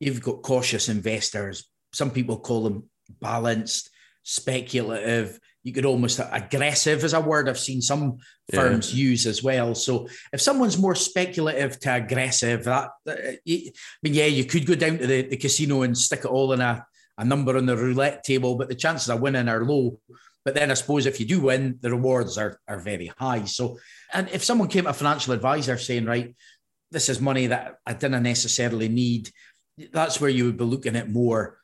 you've 0.00 0.22
got 0.22 0.42
cautious 0.42 0.88
investors. 0.88 1.68
Some 1.92 2.10
people 2.10 2.40
call 2.40 2.64
them 2.64 2.90
balanced, 3.20 3.90
speculative. 4.22 5.38
You 5.62 5.72
could 5.72 5.84
almost 5.84 6.18
uh, 6.18 6.28
aggressive 6.32 7.04
as 7.04 7.12
a 7.12 7.20
word 7.20 7.48
I've 7.48 7.58
seen 7.58 7.80
some 7.80 8.18
firms 8.52 8.92
yeah. 8.92 9.04
use 9.04 9.26
as 9.26 9.44
well. 9.44 9.76
So 9.76 10.08
if 10.32 10.40
someone's 10.40 10.78
more 10.78 10.96
speculative 10.96 11.78
to 11.80 11.94
aggressive, 11.94 12.64
that 12.64 12.90
uh, 13.08 13.12
I 13.12 13.38
mean, 14.02 14.14
yeah, 14.14 14.26
you 14.26 14.44
could 14.44 14.66
go 14.66 14.74
down 14.74 14.98
to 14.98 15.06
the, 15.06 15.22
the 15.22 15.36
casino 15.36 15.82
and 15.82 15.96
stick 15.96 16.20
it 16.20 16.26
all 16.26 16.52
in 16.52 16.60
a, 16.60 16.84
a 17.18 17.24
number 17.24 17.56
on 17.56 17.66
the 17.66 17.76
roulette 17.76 18.24
table, 18.24 18.56
but 18.56 18.68
the 18.68 18.74
chances 18.74 19.10
of 19.10 19.20
winning 19.20 19.48
are 19.48 19.64
low. 19.64 19.98
But 20.44 20.54
then 20.54 20.70
I 20.70 20.74
suppose 20.74 21.06
if 21.06 21.20
you 21.20 21.26
do 21.26 21.40
win, 21.40 21.78
the 21.80 21.90
rewards 21.90 22.36
are, 22.36 22.58
are 22.66 22.80
very 22.80 23.12
high. 23.18 23.44
So, 23.44 23.78
and 24.12 24.28
if 24.30 24.42
someone 24.42 24.68
came 24.68 24.84
to 24.84 24.90
a 24.90 24.94
financial 24.94 25.34
advisor 25.34 25.78
saying, 25.78 26.04
right, 26.04 26.34
this 26.90 27.08
is 27.08 27.20
money 27.20 27.46
that 27.46 27.76
I 27.86 27.92
didn't 27.92 28.22
necessarily 28.24 28.88
need, 28.88 29.30
that's 29.92 30.20
where 30.20 30.30
you 30.30 30.46
would 30.46 30.56
be 30.56 30.64
looking 30.64 30.96
at 30.96 31.10
more 31.10 31.58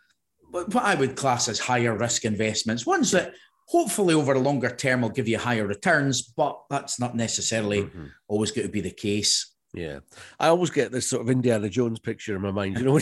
what 0.50 0.76
I 0.76 0.94
would 0.94 1.16
class 1.16 1.48
as 1.48 1.58
higher 1.58 1.96
risk 1.96 2.24
investments, 2.24 2.86
ones 2.86 3.10
that 3.12 3.34
hopefully 3.68 4.14
over 4.14 4.32
a 4.32 4.38
longer 4.38 4.70
term 4.70 5.02
will 5.02 5.10
give 5.10 5.28
you 5.28 5.38
higher 5.38 5.66
returns, 5.66 6.22
but 6.22 6.58
that's 6.70 6.98
not 6.98 7.14
necessarily 7.14 7.82
mm-hmm. 7.82 8.06
always 8.28 8.50
going 8.50 8.66
to 8.66 8.72
be 8.72 8.80
the 8.80 8.90
case. 8.90 9.54
Yeah, 9.78 10.00
I 10.40 10.48
always 10.48 10.70
get 10.70 10.90
this 10.90 11.08
sort 11.08 11.22
of 11.22 11.30
Indiana 11.30 11.68
Jones 11.68 12.00
picture 12.00 12.34
in 12.34 12.42
my 12.42 12.50
mind. 12.50 12.78
You 12.78 12.84
know, 12.84 13.00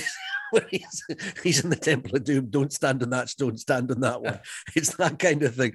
when 0.51 0.67
he's, 0.71 1.05
he's 1.43 1.65
in 1.65 1.71
the 1.71 1.77
Temple 1.77 2.17
of 2.17 2.25
Doom, 2.25 2.51
don't 2.51 2.73
stand 2.73 3.03
on 3.03 3.09
that 3.11 3.31
stone, 3.31 3.57
stand 3.57 3.91
on 3.91 4.01
that 4.01 4.21
one. 4.21 4.41
It's 4.75 4.95
that 4.97 5.19
kind 5.19 5.43
of 5.43 5.55
thing. 5.55 5.75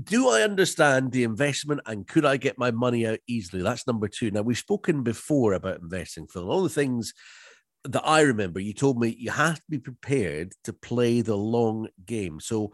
Do 0.00 0.28
I 0.28 0.42
understand 0.42 1.10
the 1.10 1.24
investment 1.24 1.80
and 1.86 2.06
could 2.06 2.24
I 2.24 2.36
get 2.36 2.58
my 2.58 2.70
money 2.70 3.06
out 3.08 3.18
easily? 3.26 3.60
That's 3.60 3.88
number 3.88 4.06
two. 4.06 4.30
Now, 4.30 4.42
we've 4.42 4.56
spoken 4.56 5.02
before 5.02 5.54
about 5.54 5.80
investing, 5.80 6.28
Phil. 6.28 6.48
All 6.48 6.62
the 6.62 6.68
things 6.68 7.12
that 7.82 8.06
I 8.06 8.20
remember, 8.20 8.60
you 8.60 8.72
told 8.72 9.00
me 9.00 9.16
you 9.18 9.32
have 9.32 9.56
to 9.56 9.62
be 9.68 9.80
prepared 9.80 10.52
to 10.62 10.72
play 10.72 11.22
the 11.22 11.36
long 11.36 11.88
game. 12.04 12.38
So, 12.38 12.72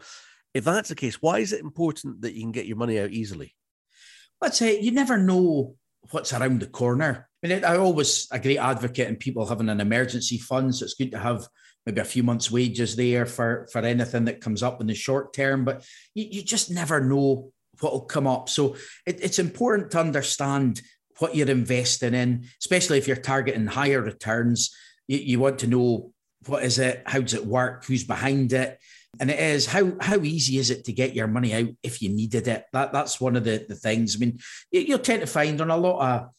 if 0.53 0.63
that's 0.63 0.89
the 0.89 0.95
case, 0.95 1.19
why 1.19 1.39
is 1.39 1.51
it 1.53 1.61
important 1.61 2.21
that 2.21 2.35
you 2.35 2.41
can 2.41 2.51
get 2.51 2.67
your 2.67 2.77
money 2.77 2.99
out 2.99 3.09
easily? 3.09 3.55
I'd 4.39 4.53
say 4.53 4.77
uh, 4.77 4.81
you 4.81 4.91
never 4.91 5.17
know 5.17 5.75
what's 6.11 6.33
around 6.33 6.59
the 6.59 6.67
corner. 6.67 7.29
I 7.43 7.47
mean, 7.47 7.65
I 7.65 7.75
always 7.77 8.27
a 8.31 8.39
great 8.39 8.57
advocate 8.57 9.09
in 9.09 9.17
people 9.17 9.45
having 9.45 9.69
an 9.69 9.81
emergency 9.81 10.37
fund, 10.37 10.73
so 10.73 10.85
it's 10.85 10.93
good 10.93 11.11
to 11.11 11.19
have 11.19 11.47
maybe 11.85 11.99
a 11.99 12.05
few 12.05 12.23
months' 12.23 12.49
wages 12.49 12.95
there 12.95 13.25
for 13.25 13.67
for 13.71 13.79
anything 13.79 14.25
that 14.25 14.41
comes 14.41 14.63
up 14.63 14.79
in 14.79 14.87
the 14.87 14.95
short 14.95 15.33
term. 15.33 15.65
But 15.65 15.85
you, 16.15 16.25
you 16.31 16.41
just 16.43 16.71
never 16.71 17.01
know 17.01 17.51
what 17.81 17.91
will 17.91 18.05
come 18.05 18.27
up. 18.27 18.47
So 18.49 18.75
it, 19.05 19.19
it's 19.21 19.39
important 19.39 19.91
to 19.91 19.99
understand 19.99 20.81
what 21.19 21.35
you're 21.35 21.49
investing 21.49 22.13
in, 22.13 22.45
especially 22.61 22.97
if 22.97 23.07
you're 23.07 23.17
targeting 23.17 23.67
higher 23.67 24.01
returns. 24.01 24.73
You, 25.07 25.17
you 25.17 25.39
want 25.39 25.59
to 25.59 25.67
know 25.67 26.13
what 26.45 26.63
is 26.63 26.79
it, 26.79 27.03
how 27.05 27.19
does 27.19 27.33
it 27.33 27.45
work, 27.45 27.85
who's 27.85 28.03
behind 28.03 28.53
it, 28.53 28.79
and 29.19 29.29
it 29.29 29.39
is 29.39 29.65
how 29.65 29.93
how 29.99 30.21
easy 30.21 30.57
is 30.57 30.69
it 30.69 30.85
to 30.85 30.93
get 30.93 31.13
your 31.13 31.27
money 31.27 31.53
out 31.53 31.69
if 31.83 32.01
you 32.01 32.07
needed 32.07 32.47
it. 32.47 32.63
That 32.71 32.93
that's 32.93 33.19
one 33.19 33.35
of 33.35 33.43
the 33.43 33.65
the 33.67 33.75
things. 33.75 34.15
I 34.15 34.19
mean, 34.19 34.39
you'll 34.71 34.99
tend 34.99 35.21
to 35.21 35.27
find 35.27 35.59
on 35.59 35.69
a 35.69 35.77
lot 35.77 35.99
of 35.99 36.29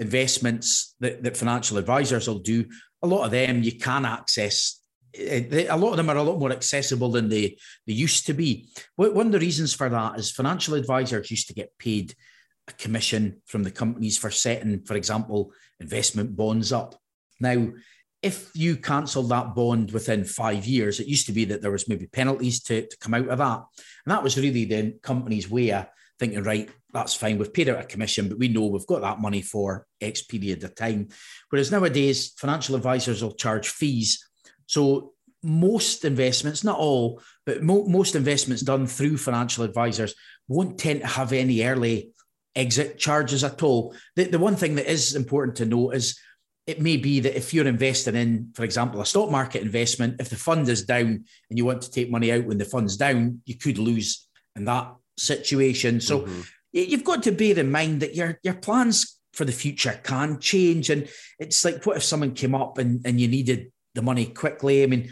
investments 0.00 0.96
that, 0.98 1.22
that 1.22 1.36
financial 1.36 1.78
advisors 1.78 2.26
will 2.26 2.40
do, 2.40 2.64
a 3.02 3.06
lot 3.06 3.24
of 3.24 3.30
them 3.30 3.62
you 3.62 3.78
can 3.78 4.04
access. 4.04 4.82
Eh, 5.14 5.66
a 5.68 5.76
lot 5.76 5.90
of 5.90 5.96
them 5.98 6.10
are 6.10 6.16
a 6.16 6.22
lot 6.22 6.38
more 6.38 6.50
accessible 6.50 7.10
than 7.10 7.28
they, 7.28 7.56
they 7.86 7.92
used 7.92 8.26
to 8.26 8.34
be. 8.34 8.68
One 8.96 9.26
of 9.26 9.32
the 9.32 9.38
reasons 9.38 9.74
for 9.74 9.88
that 9.88 10.18
is 10.18 10.30
financial 10.30 10.74
advisors 10.74 11.30
used 11.30 11.48
to 11.48 11.54
get 11.54 11.76
paid 11.78 12.14
a 12.66 12.72
commission 12.72 13.42
from 13.46 13.62
the 13.62 13.70
companies 13.70 14.18
for 14.18 14.30
setting, 14.30 14.82
for 14.82 14.96
example, 14.96 15.52
investment 15.78 16.34
bonds 16.34 16.72
up. 16.72 16.94
Now, 17.38 17.68
if 18.22 18.50
you 18.54 18.76
cancel 18.76 19.22
that 19.24 19.54
bond 19.54 19.92
within 19.92 20.24
five 20.24 20.66
years, 20.66 21.00
it 21.00 21.06
used 21.06 21.26
to 21.26 21.32
be 21.32 21.46
that 21.46 21.62
there 21.62 21.70
was 21.70 21.88
maybe 21.88 22.06
penalties 22.06 22.62
to, 22.64 22.86
to 22.86 22.98
come 22.98 23.14
out 23.14 23.28
of 23.28 23.38
that. 23.38 23.62
And 24.04 24.12
that 24.12 24.22
was 24.22 24.36
really 24.36 24.66
the 24.66 24.98
company's 25.02 25.50
way 25.50 25.72
of 25.72 25.86
thinking, 26.20 26.42
right, 26.44 26.70
that's 26.92 27.14
fine. 27.14 27.38
We've 27.38 27.52
paid 27.52 27.68
out 27.68 27.80
a 27.80 27.84
commission, 27.84 28.28
but 28.28 28.38
we 28.38 28.48
know 28.48 28.66
we've 28.66 28.86
got 28.86 29.00
that 29.00 29.20
money 29.20 29.42
for 29.42 29.86
X 30.00 30.22
period 30.22 30.62
of 30.62 30.76
time. 30.76 31.08
Whereas 31.48 31.72
nowadays, 31.72 32.32
financial 32.36 32.76
advisors 32.76 33.22
will 33.22 33.32
charge 33.32 33.68
fees. 33.68 34.24
So 34.66 35.14
most 35.42 36.04
investments, 36.04 36.62
not 36.62 36.78
all, 36.78 37.22
but 37.46 37.62
mo- 37.62 37.86
most 37.86 38.14
investments 38.14 38.62
done 38.62 38.86
through 38.86 39.16
financial 39.16 39.64
advisors 39.64 40.14
won't 40.46 40.78
tend 40.78 41.00
to 41.00 41.06
have 41.06 41.32
any 41.32 41.64
early 41.64 42.12
exit 42.54 42.98
charges 42.98 43.42
at 43.42 43.62
all. 43.62 43.94
The, 44.16 44.24
the 44.24 44.38
one 44.38 44.56
thing 44.56 44.74
that 44.74 44.90
is 44.90 45.14
important 45.14 45.56
to 45.56 45.64
note 45.64 45.94
is 45.94 46.20
it 46.66 46.82
may 46.82 46.98
be 46.98 47.20
that 47.20 47.36
if 47.36 47.54
you're 47.54 47.66
investing 47.66 48.14
in, 48.14 48.50
for 48.54 48.64
example, 48.64 49.00
a 49.00 49.06
stock 49.06 49.30
market 49.30 49.62
investment, 49.62 50.20
if 50.20 50.28
the 50.28 50.36
fund 50.36 50.68
is 50.68 50.84
down 50.84 51.24
and 51.48 51.58
you 51.58 51.64
want 51.64 51.82
to 51.82 51.90
take 51.90 52.10
money 52.10 52.30
out 52.30 52.44
when 52.44 52.58
the 52.58 52.64
fund's 52.64 52.96
down, 52.98 53.40
you 53.46 53.56
could 53.56 53.78
lose 53.78 54.28
And 54.56 54.68
that 54.68 54.94
situation. 55.20 56.00
So 56.00 56.20
mm-hmm. 56.20 56.40
you've 56.72 57.04
got 57.04 57.22
to 57.24 57.32
bear 57.32 57.58
in 57.58 57.70
mind 57.70 58.00
that 58.00 58.14
your 58.14 58.38
your 58.42 58.54
plans 58.54 59.20
for 59.32 59.44
the 59.44 59.52
future 59.52 60.00
can 60.02 60.40
change. 60.40 60.90
And 60.90 61.08
it's 61.38 61.64
like, 61.64 61.84
what 61.86 61.96
if 61.96 62.02
someone 62.02 62.34
came 62.34 62.54
up 62.54 62.78
and, 62.78 63.00
and 63.04 63.20
you 63.20 63.28
needed 63.28 63.70
the 63.94 64.02
money 64.02 64.26
quickly? 64.26 64.82
I 64.82 64.86
mean, 64.86 65.10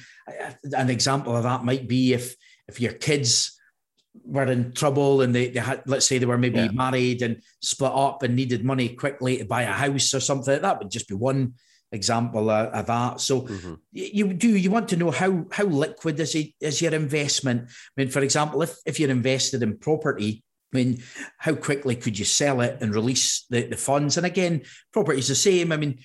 an 0.72 0.90
example 0.90 1.36
of 1.36 1.44
that 1.44 1.64
might 1.64 1.86
be 1.86 2.14
if 2.14 2.34
if 2.66 2.80
your 2.80 2.92
kids 2.92 3.54
were 4.24 4.44
in 4.44 4.72
trouble 4.72 5.22
and 5.22 5.34
they, 5.34 5.48
they 5.50 5.60
had, 5.60 5.82
let's 5.86 6.06
say 6.06 6.18
they 6.18 6.26
were 6.26 6.36
maybe 6.36 6.58
yeah. 6.58 6.70
married 6.72 7.22
and 7.22 7.40
split 7.62 7.92
up 7.94 8.22
and 8.22 8.34
needed 8.34 8.64
money 8.64 8.88
quickly 8.88 9.38
to 9.38 9.44
buy 9.44 9.62
a 9.62 9.72
house 9.72 10.12
or 10.12 10.20
something. 10.20 10.60
That 10.60 10.78
would 10.78 10.90
just 10.90 11.08
be 11.08 11.14
one 11.14 11.54
example 11.92 12.50
of, 12.50 12.68
of 12.68 12.86
that. 12.86 13.20
So 13.20 13.42
mm-hmm. 13.42 13.74
you 13.92 14.32
do 14.32 14.48
you 14.48 14.70
want 14.70 14.88
to 14.90 14.96
know 14.96 15.10
how 15.10 15.46
how 15.50 15.64
liquid 15.64 16.20
is 16.20 16.34
it 16.34 16.52
is 16.60 16.82
your 16.82 16.94
investment? 16.94 17.68
I 17.68 17.72
mean, 17.96 18.08
for 18.08 18.20
example, 18.20 18.62
if 18.62 18.76
if 18.86 19.00
you're 19.00 19.10
invested 19.10 19.62
in 19.62 19.78
property, 19.78 20.42
I 20.72 20.76
mean, 20.76 21.02
how 21.38 21.54
quickly 21.54 21.96
could 21.96 22.18
you 22.18 22.24
sell 22.24 22.60
it 22.60 22.78
and 22.80 22.94
release 22.94 23.46
the, 23.48 23.66
the 23.66 23.76
funds? 23.76 24.16
And 24.16 24.26
again, 24.26 24.62
property 24.92 25.18
is 25.18 25.28
the 25.28 25.34
same. 25.34 25.72
I 25.72 25.76
mean, 25.76 25.98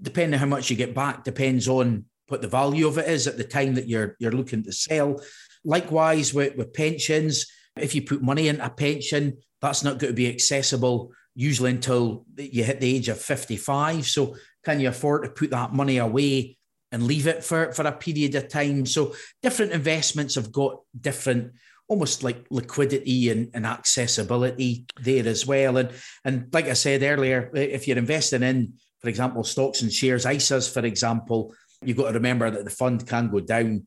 depending 0.00 0.34
on 0.34 0.40
how 0.40 0.46
much 0.46 0.70
you 0.70 0.76
get 0.76 0.94
back 0.94 1.24
depends 1.24 1.68
on 1.68 2.04
what 2.28 2.42
the 2.42 2.48
value 2.48 2.86
of 2.86 2.98
it 2.98 3.08
is 3.08 3.26
at 3.26 3.36
the 3.36 3.44
time 3.44 3.74
that 3.74 3.88
you're 3.88 4.16
you're 4.18 4.32
looking 4.32 4.62
to 4.64 4.72
sell. 4.72 5.20
Likewise 5.64 6.32
with, 6.32 6.56
with 6.56 6.72
pensions, 6.72 7.46
if 7.76 7.94
you 7.94 8.02
put 8.02 8.22
money 8.22 8.48
into 8.48 8.64
a 8.64 8.70
pension, 8.70 9.38
that's 9.60 9.84
not 9.84 9.98
going 9.98 10.12
to 10.12 10.16
be 10.16 10.28
accessible 10.28 11.12
usually 11.34 11.70
until 11.70 12.24
you 12.36 12.64
hit 12.64 12.80
the 12.80 12.96
age 12.96 13.08
of 13.08 13.20
55. 13.20 14.06
So 14.06 14.36
can 14.64 14.80
you 14.80 14.88
afford 14.88 15.24
to 15.24 15.30
put 15.30 15.50
that 15.50 15.72
money 15.72 15.98
away 15.98 16.58
and 16.92 17.04
leave 17.04 17.26
it 17.26 17.44
for, 17.44 17.72
for 17.72 17.86
a 17.86 17.92
period 17.92 18.34
of 18.34 18.48
time? 18.48 18.86
So 18.86 19.14
different 19.42 19.72
investments 19.72 20.34
have 20.34 20.52
got 20.52 20.80
different 20.98 21.52
almost 21.90 22.22
like 22.22 22.46
liquidity 22.50 23.30
and, 23.30 23.50
and 23.52 23.66
accessibility 23.66 24.86
there 25.02 25.26
as 25.26 25.44
well. 25.44 25.76
And 25.76 25.90
and 26.24 26.46
like 26.52 26.66
I 26.66 26.74
said 26.74 27.02
earlier, 27.02 27.50
if 27.52 27.88
you're 27.88 27.98
investing 27.98 28.44
in, 28.44 28.74
for 29.00 29.08
example, 29.08 29.42
stocks 29.42 29.82
and 29.82 29.92
shares, 29.92 30.24
ISAs, 30.24 30.72
for 30.72 30.86
example, 30.86 31.52
you've 31.82 31.96
got 31.96 32.08
to 32.08 32.14
remember 32.14 32.48
that 32.48 32.64
the 32.64 32.70
fund 32.70 33.06
can 33.06 33.28
go 33.28 33.40
down 33.40 33.86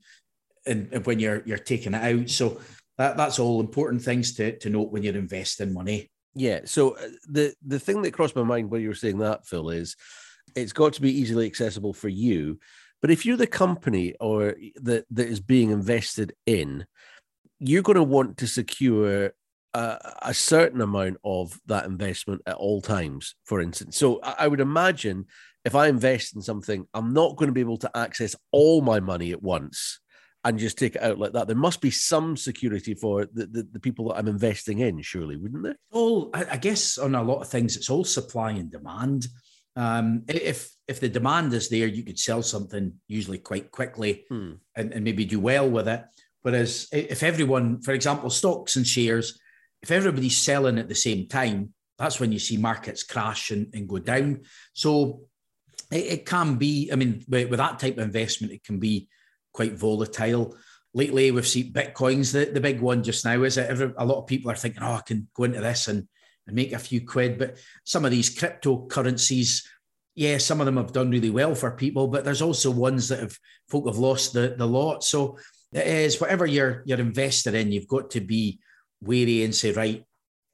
and, 0.65 1.05
when 1.05 1.19
you're 1.19 1.43
you're 1.45 1.57
taking 1.57 1.93
it 1.93 2.03
out. 2.03 2.29
So 2.29 2.59
that, 2.97 3.17
that's 3.17 3.39
all 3.39 3.59
important 3.59 4.01
things 4.01 4.35
to, 4.35 4.57
to 4.59 4.69
note 4.69 4.91
when 4.91 5.03
you're 5.03 5.15
investing 5.15 5.73
money. 5.73 6.11
Yeah. 6.35 6.61
So 6.65 6.97
uh, 6.97 7.07
the 7.29 7.53
the 7.65 7.79
thing 7.79 8.01
that 8.01 8.13
crossed 8.13 8.35
my 8.35 8.43
mind 8.43 8.69
when 8.69 8.81
you 8.81 8.89
were 8.89 8.95
saying 8.95 9.19
that, 9.19 9.47
Phil, 9.47 9.69
is 9.69 9.95
it's 10.55 10.73
got 10.73 10.93
to 10.93 11.01
be 11.01 11.11
easily 11.11 11.45
accessible 11.45 11.93
for 11.93 12.09
you. 12.09 12.59
But 13.01 13.11
if 13.11 13.25
you're 13.25 13.37
the 13.37 13.47
company 13.47 14.15
or 14.19 14.55
that 14.75 15.05
that 15.11 15.27
is 15.27 15.39
being 15.39 15.71
invested 15.71 16.33
in, 16.45 16.85
you're 17.59 17.81
going 17.81 17.97
to 17.97 18.03
want 18.03 18.37
to 18.37 18.47
secure 18.47 19.33
a, 19.73 19.97
a, 20.21 20.33
certain 20.33 20.81
amount 20.81 21.17
of 21.23 21.59
that 21.65 21.85
investment 21.85 22.41
at 22.45 22.55
all 22.55 22.81
times. 22.81 23.35
For 23.45 23.59
instance, 23.59 23.97
so 23.97 24.19
I, 24.21 24.47
would 24.47 24.59
imagine 24.59 25.25
if 25.65 25.75
I 25.75 25.87
invest 25.87 26.35
in 26.35 26.41
something, 26.41 26.87
I'm 26.93 27.13
not 27.13 27.35
going 27.35 27.47
to 27.47 27.53
be 27.53 27.61
able 27.61 27.77
to 27.77 27.97
access 27.97 28.35
all 28.51 28.81
my 28.81 28.99
money 28.99 29.31
at 29.31 29.41
once 29.41 29.99
and 30.43 30.59
just 30.59 30.77
take 30.77 30.95
it 30.95 31.03
out 31.03 31.17
like 31.17 31.33
that. 31.33 31.47
There 31.47 31.55
must 31.55 31.81
be 31.81 31.91
some 31.91 32.35
security 32.35 32.93
for 32.93 33.25
the, 33.33 33.47
the, 33.47 33.67
the 33.71 33.79
people 33.79 34.09
that 34.09 34.17
I'm 34.17 34.27
investing 34.27 34.79
in, 34.79 35.01
surely, 35.01 35.37
wouldn't 35.37 35.63
there? 35.63 35.77
All 35.91 36.29
I 36.33 36.57
guess 36.57 36.97
on 36.97 37.15
a 37.15 37.23
lot 37.23 37.41
of 37.41 37.47
things, 37.47 37.77
it's 37.77 37.89
all 37.89 38.03
supply 38.03 38.51
and 38.51 38.69
demand. 38.69 39.27
Um, 39.75 40.23
if 40.27 40.71
if 40.87 40.99
the 40.99 41.09
demand 41.09 41.53
is 41.53 41.69
there, 41.69 41.87
you 41.87 42.03
could 42.03 42.19
sell 42.19 42.43
something 42.43 42.93
usually 43.07 43.39
quite 43.39 43.71
quickly 43.71 44.25
hmm. 44.29 44.53
and, 44.75 44.93
and 44.93 45.03
maybe 45.03 45.25
do 45.25 45.39
well 45.39 45.69
with 45.69 45.87
it. 45.87 46.03
Whereas 46.41 46.87
if 46.91 47.23
everyone, 47.23 47.81
for 47.81 47.93
example, 47.93 48.29
stocks 48.29 48.75
and 48.75 48.85
shares, 48.85 49.39
if 49.81 49.91
everybody's 49.91 50.37
selling 50.37 50.77
at 50.77 50.89
the 50.89 50.95
same 50.95 51.27
time, 51.27 51.73
that's 51.97 52.19
when 52.19 52.31
you 52.31 52.39
see 52.39 52.57
markets 52.57 53.03
crash 53.03 53.51
and, 53.51 53.67
and 53.73 53.87
go 53.87 53.99
down. 53.99 54.41
So 54.73 55.21
it, 55.89 56.05
it 56.05 56.25
can 56.25 56.55
be, 56.55 56.91
I 56.91 56.95
mean, 56.95 57.23
with, 57.29 57.49
with 57.49 57.59
that 57.59 57.79
type 57.79 57.97
of 57.97 58.03
investment, 58.03 58.53
it 58.53 58.63
can 58.63 58.77
be 58.77 59.07
quite 59.53 59.73
volatile. 59.73 60.57
Lately, 60.93 61.31
we've 61.31 61.47
seen 61.47 61.71
Bitcoin's 61.71 62.33
the, 62.33 62.45
the 62.45 62.61
big 62.61 62.81
one 62.81 63.03
just 63.03 63.23
now, 63.23 63.41
is 63.43 63.57
it? 63.57 63.69
Every, 63.69 63.93
a 63.97 64.05
lot 64.05 64.19
of 64.19 64.27
people 64.27 64.51
are 64.51 64.55
thinking, 64.55 64.83
oh, 64.83 64.93
I 64.93 65.01
can 65.05 65.29
go 65.33 65.45
into 65.45 65.61
this 65.61 65.87
and, 65.87 66.07
and 66.47 66.55
make 66.55 66.73
a 66.73 66.79
few 66.79 67.05
quid. 67.05 67.37
But 67.37 67.57
some 67.83 68.05
of 68.05 68.11
these 68.11 68.35
cryptocurrencies, 68.35 69.65
yeah, 70.15 70.37
some 70.37 70.59
of 70.61 70.65
them 70.65 70.77
have 70.77 70.93
done 70.93 71.09
really 71.09 71.29
well 71.29 71.55
for 71.55 71.71
people, 71.71 72.07
but 72.07 72.23
there's 72.23 72.41
also 72.41 72.71
ones 72.71 73.09
that 73.09 73.19
have 73.19 73.37
folk 73.69 73.87
have 73.87 73.97
lost 73.97 74.33
the, 74.33 74.55
the 74.57 74.67
lot. 74.67 75.03
So 75.03 75.37
it 75.71 75.87
is 75.87 76.21
whatever 76.21 76.45
you're 76.45 76.83
you're 76.85 76.99
invested 76.99 77.55
in, 77.55 77.71
you've 77.71 77.87
got 77.87 78.11
to 78.11 78.21
be 78.21 78.59
wary 79.01 79.43
and 79.43 79.53
say, 79.53 79.71
right, 79.71 80.03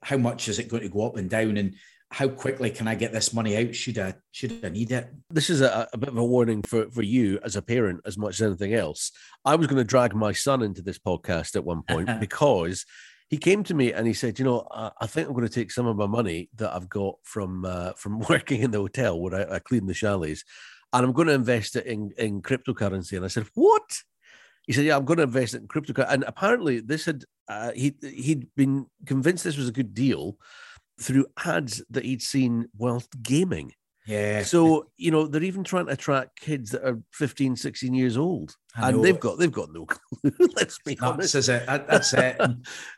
how 0.02 0.16
much 0.16 0.48
is 0.48 0.58
it 0.58 0.68
going 0.68 0.82
to 0.82 0.88
go 0.88 1.06
up 1.06 1.16
and 1.16 1.28
down? 1.28 1.56
And 1.56 1.74
how 2.12 2.26
quickly 2.28 2.70
can 2.70 2.88
I 2.88 2.96
get 2.96 3.12
this 3.12 3.32
money 3.32 3.56
out? 3.56 3.74
Should 3.74 3.98
I 3.98 4.14
should 4.32 4.64
I 4.64 4.70
need 4.70 4.90
it? 4.90 5.08
This 5.30 5.48
is 5.48 5.60
a, 5.60 5.88
a, 5.92 5.98
bit 5.98 6.08
of 6.08 6.18
a 6.18 6.24
warning 6.24 6.62
for, 6.62 6.90
for 6.90 7.02
you 7.02 7.38
as 7.44 7.54
a 7.54 7.62
parent 7.62 8.00
as 8.04 8.18
much 8.18 8.40
as 8.40 8.42
anything 8.42 8.74
else. 8.74 9.12
I 9.44 9.54
was 9.54 9.68
going 9.68 9.78
to 9.78 9.84
drag 9.84 10.14
my 10.14 10.32
son 10.32 10.62
into 10.62 10.82
this 10.82 10.98
podcast 10.98 11.54
at 11.54 11.64
one 11.64 11.82
point 11.82 12.08
because 12.20 12.84
he 13.30 13.38
came 13.38 13.62
to 13.64 13.74
me 13.74 13.92
and 13.92 14.06
he 14.08 14.12
said, 14.12 14.38
"You 14.38 14.44
know, 14.44 14.66
I, 14.72 14.90
I, 15.00 15.06
think 15.06 15.28
I'm 15.28 15.34
going 15.34 15.46
to 15.46 15.52
take 15.52 15.70
some 15.70 15.86
of 15.86 15.96
my 15.96 16.08
money 16.08 16.50
that 16.56 16.74
I've 16.74 16.88
got 16.88 17.14
from 17.22 17.64
uh, 17.64 17.92
from 17.92 18.18
working 18.28 18.60
in 18.60 18.72
the 18.72 18.78
hotel 18.78 19.20
where 19.20 19.48
I, 19.50 19.56
I 19.56 19.58
clean 19.60 19.86
the 19.86 19.94
chalets, 19.94 20.44
and 20.92 21.06
I'm 21.06 21.12
going 21.12 21.28
to 21.28 21.34
invest 21.34 21.76
it 21.76 21.86
in 21.86 22.10
in 22.18 22.42
cryptocurrency." 22.42 23.12
And 23.12 23.24
I 23.24 23.28
said, 23.28 23.46
"What?" 23.54 24.02
He 24.66 24.72
said, 24.72 24.84
"Yeah, 24.84 24.96
I'm 24.96 25.04
going 25.04 25.18
to 25.18 25.22
invest 25.22 25.54
it 25.54 25.62
in 25.62 25.68
cryptocurrency." 25.68 26.12
And 26.12 26.24
apparently, 26.26 26.80
this 26.80 27.04
had 27.04 27.24
uh, 27.48 27.70
he 27.72 27.94
he'd 28.02 28.48
been 28.56 28.86
convinced 29.06 29.44
this 29.44 29.56
was 29.56 29.68
a 29.68 29.72
good 29.72 29.94
deal 29.94 30.36
through 31.00 31.26
ads 31.44 31.82
that 31.88 32.04
he'd 32.04 32.22
seen 32.22 32.68
whilst 32.76 33.22
gaming. 33.22 33.72
Yeah. 34.10 34.42
So, 34.42 34.88
you 34.96 35.12
know, 35.12 35.26
they're 35.26 35.42
even 35.42 35.62
trying 35.62 35.86
to 35.86 35.92
attract 35.92 36.40
kids 36.40 36.72
that 36.72 36.84
are 36.84 37.00
15, 37.12 37.54
16 37.54 37.94
years 37.94 38.16
old. 38.16 38.56
And 38.74 39.04
they've 39.04 39.18
got 39.18 39.38
they've 39.38 39.50
got 39.50 39.72
no 39.72 39.86
clue. 39.86 40.32
Let's 40.56 40.78
be 40.80 40.98
honest. 41.00 41.34
That's 41.34 41.48
it. 41.48 41.66
That's 41.66 42.12
it. 42.14 42.36
I, 42.40 42.52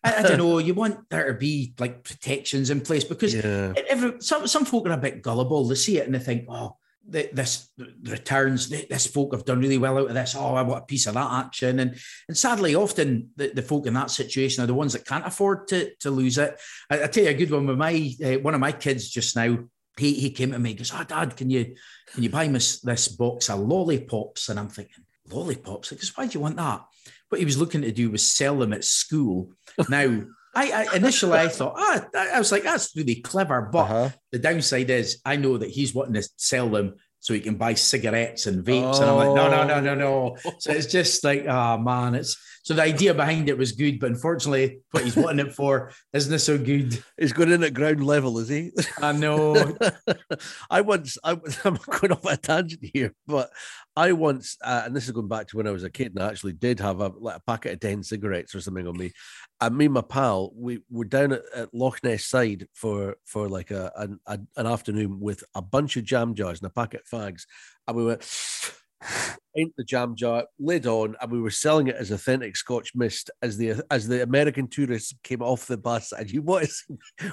I, 0.04 0.23
don't 0.23 0.38
know. 0.38 0.59
You 0.59 0.75
want 0.75 1.09
there 1.11 1.33
to 1.33 1.38
be 1.38 1.75
like 1.78 2.02
protections 2.02 2.71
in 2.71 2.81
place 2.81 3.04
because 3.04 3.35
yeah. 3.35 3.73
every, 3.88 4.21
some 4.21 4.47
some 4.47 4.64
folk 4.64 4.87
are 4.87 4.92
a 4.92 4.97
bit 4.97 5.23
gullible. 5.23 5.66
They 5.66 5.75
see 5.75 5.99
it 5.99 6.07
and 6.07 6.14
they 6.14 6.19
think, 6.19 6.47
oh, 6.49 6.76
this 7.07 7.71
returns, 8.04 8.69
this 8.69 9.07
folk 9.07 9.35
have 9.35 9.45
done 9.45 9.61
really 9.61 9.78
well 9.78 9.99
out 9.99 10.09
of 10.09 10.14
this. 10.14 10.35
Oh, 10.37 10.54
I 10.54 10.62
want 10.62 10.83
a 10.83 10.87
piece 10.87 11.07
of 11.07 11.14
that 11.14 11.33
action. 11.33 11.81
And 11.81 11.99
and 12.28 12.37
sadly, 12.37 12.75
often 12.75 13.31
the, 13.37 13.49
the 13.49 13.62
folk 13.62 13.87
in 13.87 13.95
that 13.95 14.11
situation 14.11 14.62
are 14.62 14.69
the 14.69 14.75
ones 14.75 14.92
that 14.92 15.07
can't 15.07 15.26
afford 15.26 15.69
to 15.69 15.95
to 16.00 16.11
lose 16.11 16.38
it. 16.38 16.59
I, 16.90 17.04
I 17.04 17.07
tell 17.07 17.25
you 17.25 17.31
a 17.31 17.35
good 17.35 17.50
one 17.50 17.66
with 17.66 17.78
my 17.78 18.12
uh, 18.25 18.35
one 18.35 18.54
of 18.54 18.61
my 18.61 18.73
kids 18.73 19.11
just 19.11 19.37
now. 19.37 19.59
He 19.99 20.15
he 20.15 20.31
came 20.31 20.53
to 20.53 20.59
me 20.59 20.71
and 20.71 20.79
goes, 20.79 20.93
Oh, 20.95 21.05
dad, 21.05 21.37
can 21.37 21.51
you 21.51 21.75
can 22.13 22.23
you 22.23 22.31
buy 22.31 22.47
me 22.47 22.55
this 22.55 23.09
box 23.09 23.51
of 23.51 23.61
lollipops? 23.61 24.49
And 24.49 24.59
I'm 24.59 24.69
thinking, 24.69 25.05
lollipops? 25.31 25.91
Because 25.91 26.17
why 26.17 26.27
do 26.27 26.33
you 26.35 26.41
want 26.41 26.57
that? 26.57 26.85
What 27.29 27.39
he 27.39 27.45
was 27.45 27.59
looking 27.59 27.83
to 27.83 27.93
do 27.93 28.11
was 28.11 28.27
sell 28.27 28.59
them 28.59 28.73
at 28.73 28.85
school. 28.85 29.53
Now 29.89 30.25
I, 30.55 30.87
I, 30.93 30.97
initially 30.97 31.39
I 31.39 31.49
thought, 31.49 31.75
ah, 31.77 32.05
I 32.15 32.39
was 32.39 32.53
like, 32.53 32.63
that's 32.63 32.95
really 32.95 33.17
clever. 33.17 33.71
But 33.73 33.85
uh-huh. 33.85 34.11
the 34.33 34.39
downside 34.39 34.91
is, 34.91 35.21
I 35.25 35.37
know 35.37 35.57
that 35.57 35.71
he's 35.71 35.95
wanting 35.95 36.15
to 36.15 36.29
sell 36.37 36.69
them 36.69 36.97
so 37.23 37.33
he 37.33 37.41
can 37.41 37.55
buy 37.55 37.73
cigarettes 37.73 38.47
and 38.47 38.64
vapes. 38.64 38.97
Oh. 38.97 39.00
And 39.00 39.11
I'm 39.11 39.17
like, 39.17 39.35
no, 39.37 39.49
no, 39.49 39.64
no, 39.64 39.81
no, 39.81 39.95
no. 39.95 40.37
So 40.59 40.73
it's 40.73 40.87
oh. 40.87 40.91
just 40.91 41.23
like, 41.23 41.47
oh 41.47 41.79
man, 41.79 42.17
it's 42.17 42.37
so 42.64 42.75
the 42.75 42.83
idea 42.83 43.12
behind 43.12 43.49
it 43.49 43.59
was 43.59 43.73
good, 43.73 43.99
but 43.99 44.11
unfortunately, 44.11 44.81
what 44.93 45.02
he's 45.05 45.17
wanting 45.17 45.47
it 45.47 45.52
for 45.52 45.93
isn't 46.12 46.38
so 46.38 46.57
good. 46.59 47.02
He's 47.19 47.33
going 47.33 47.50
in 47.50 47.64
at 47.64 47.75
ground 47.75 48.05
level, 48.05 48.38
is 48.38 48.49
he? 48.49 48.71
I 49.00 49.11
know. 49.11 49.76
I 50.71 50.81
once, 50.81 51.19
I, 51.25 51.33
am 51.64 51.79
going 51.91 52.12
off 52.12 52.25
a 52.25 52.37
tangent 52.37 52.88
here, 52.93 53.14
but 53.26 53.50
I 53.95 54.13
once, 54.13 54.57
uh, 54.65 54.83
and 54.87 54.97
this 54.97 55.05
is 55.05 55.11
going 55.11 55.29
back 55.29 55.49
to 55.49 55.57
when 55.57 55.67
I 55.67 55.71
was 55.71 55.85
a 55.85 55.91
kid, 55.91 56.13
and 56.15 56.23
I 56.23 56.29
actually 56.29 56.55
did 56.55 56.81
have 56.81 57.01
a, 57.01 57.09
like 57.09 57.37
a 57.37 57.41
packet 57.41 57.75
of 57.75 57.81
10 57.81 58.03
cigarettes 58.03 58.55
or 58.55 58.61
something 58.61 58.87
on 58.87 58.97
me. 58.97 59.13
And 59.61 59.77
me 59.77 59.85
and 59.85 59.95
my 59.95 60.01
pal, 60.01 60.53
we 60.57 60.81
were 60.91 61.05
down 61.05 61.33
at, 61.33 61.43
at 61.55 61.75
Loch 61.75 62.03
Ness 62.03 62.25
side 62.25 62.67
for 62.73 63.17
for 63.27 63.49
like 63.49 63.71
a 63.71 63.93
an, 63.97 64.19
a, 64.27 64.41
an 64.57 64.67
afternoon 64.67 65.21
with 65.21 65.45
a 65.55 65.63
bunch 65.63 65.97
of 65.97 66.05
jam 66.05 66.35
jars 66.35 66.61
and 66.61 66.71
a 66.71 66.73
packet 66.73 67.03
of 67.03 67.21
fags. 67.21 67.43
And 67.87 67.97
we 67.97 68.07
went, 68.07 68.23
into 69.55 69.73
the 69.77 69.85
jam 69.85 70.15
jar, 70.17 70.47
lid 70.59 70.87
on, 70.87 71.17
and 71.21 71.31
we 71.31 71.41
were 71.41 71.51
selling 71.51 71.89
it 71.89 71.97
as 71.97 72.11
authentic 72.11 72.57
Scotch 72.57 72.93
mist 72.95 73.31
as 73.43 73.57
the 73.57 73.85
as 73.91 74.09
the 74.09 74.23
American 74.23 74.69
tourists 74.69 75.15
came 75.23 75.43
off 75.43 75.67
the 75.67 75.77
bus. 75.77 76.13
And 76.13 76.31
you 76.31 76.43
what 76.43 76.65
is 76.65 76.85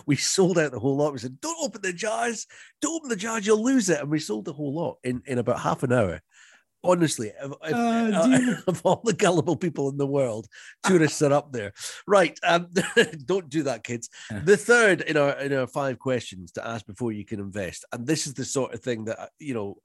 we 0.05 0.15
sold 0.15 0.59
out 0.59 0.71
the 0.71 0.79
whole 0.79 0.97
lot. 0.97 1.13
We 1.13 1.19
said, 1.19 1.39
Don't 1.39 1.63
open 1.63 1.81
the 1.81 1.93
jars, 1.93 2.45
don't 2.81 2.95
open 2.97 3.09
the 3.09 3.15
jars, 3.15 3.45
you'll 3.45 3.63
lose 3.63 3.89
it. 3.89 3.99
And 4.01 4.09
we 4.09 4.19
sold 4.19 4.45
the 4.45 4.53
whole 4.53 4.73
lot 4.73 4.97
in, 5.03 5.21
in 5.25 5.37
about 5.37 5.59
half 5.59 5.83
an 5.83 5.93
hour. 5.93 6.21
Honestly, 6.81 7.31
if, 7.41 7.51
if, 7.63 7.73
uh, 7.73 8.55
of 8.67 8.81
all 8.85 9.01
the 9.03 9.13
gullible 9.13 9.57
people 9.57 9.89
in 9.89 9.97
the 9.97 10.07
world, 10.07 10.47
tourists 10.83 11.21
are 11.21 11.33
up 11.33 11.51
there. 11.51 11.73
Right. 12.07 12.39
Um, 12.41 12.69
don't 13.25 13.49
do 13.49 13.63
that, 13.63 13.83
kids. 13.83 14.09
The 14.43 14.55
third 14.55 15.01
in 15.01 15.17
our 15.17 15.31
in 15.39 15.53
our 15.53 15.67
five 15.67 15.99
questions 15.99 16.53
to 16.53 16.65
ask 16.65 16.85
before 16.85 17.11
you 17.11 17.25
can 17.25 17.39
invest. 17.39 17.83
And 17.91 18.07
this 18.07 18.27
is 18.27 18.33
the 18.33 18.45
sort 18.45 18.73
of 18.73 18.79
thing 18.79 19.05
that 19.05 19.31
you 19.39 19.53
know 19.53 19.77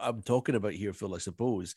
I'm 0.00 0.22
talking 0.22 0.54
about 0.54 0.72
here, 0.72 0.92
Phil, 0.92 1.14
I 1.14 1.18
suppose. 1.18 1.74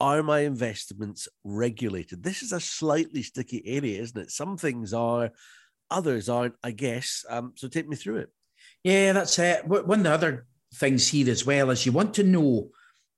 Are 0.00 0.22
my 0.22 0.40
investments 0.40 1.28
regulated? 1.44 2.22
This 2.22 2.42
is 2.42 2.52
a 2.52 2.60
slightly 2.60 3.22
sticky 3.22 3.62
area, 3.66 4.00
isn't 4.00 4.20
it? 4.20 4.30
Some 4.30 4.56
things 4.56 4.94
are, 4.94 5.30
others 5.90 6.28
aren't, 6.30 6.54
I 6.64 6.70
guess. 6.70 7.24
Um, 7.28 7.52
so 7.54 7.68
take 7.68 7.86
me 7.86 7.96
through 7.96 8.16
it. 8.16 8.30
Yeah, 8.82 9.12
that's 9.12 9.38
it. 9.38 9.66
One 9.66 10.00
of 10.00 10.04
the 10.04 10.10
other 10.10 10.46
things 10.74 11.08
here 11.08 11.30
as 11.30 11.44
well 11.44 11.70
is 11.70 11.84
you 11.84 11.92
want 11.92 12.14
to 12.14 12.22
know 12.22 12.70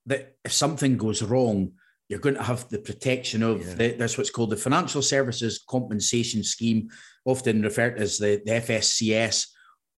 that 0.05 0.35
if 0.43 0.53
something 0.53 0.97
goes 0.97 1.21
wrong, 1.21 1.71
you're 2.09 2.19
going 2.19 2.35
to 2.35 2.43
have 2.43 2.67
the 2.69 2.79
protection 2.79 3.43
of 3.43 3.65
yeah. 3.65 3.73
the, 3.75 3.91
that's 3.91 4.17
what's 4.17 4.29
called 4.29 4.49
the 4.49 4.57
Financial 4.57 5.01
Services 5.01 5.63
Compensation 5.67 6.43
Scheme, 6.43 6.89
often 7.25 7.61
referred 7.61 7.97
to 7.97 8.03
as 8.03 8.17
the, 8.17 8.41
the 8.45 8.51
FSCS 8.53 9.47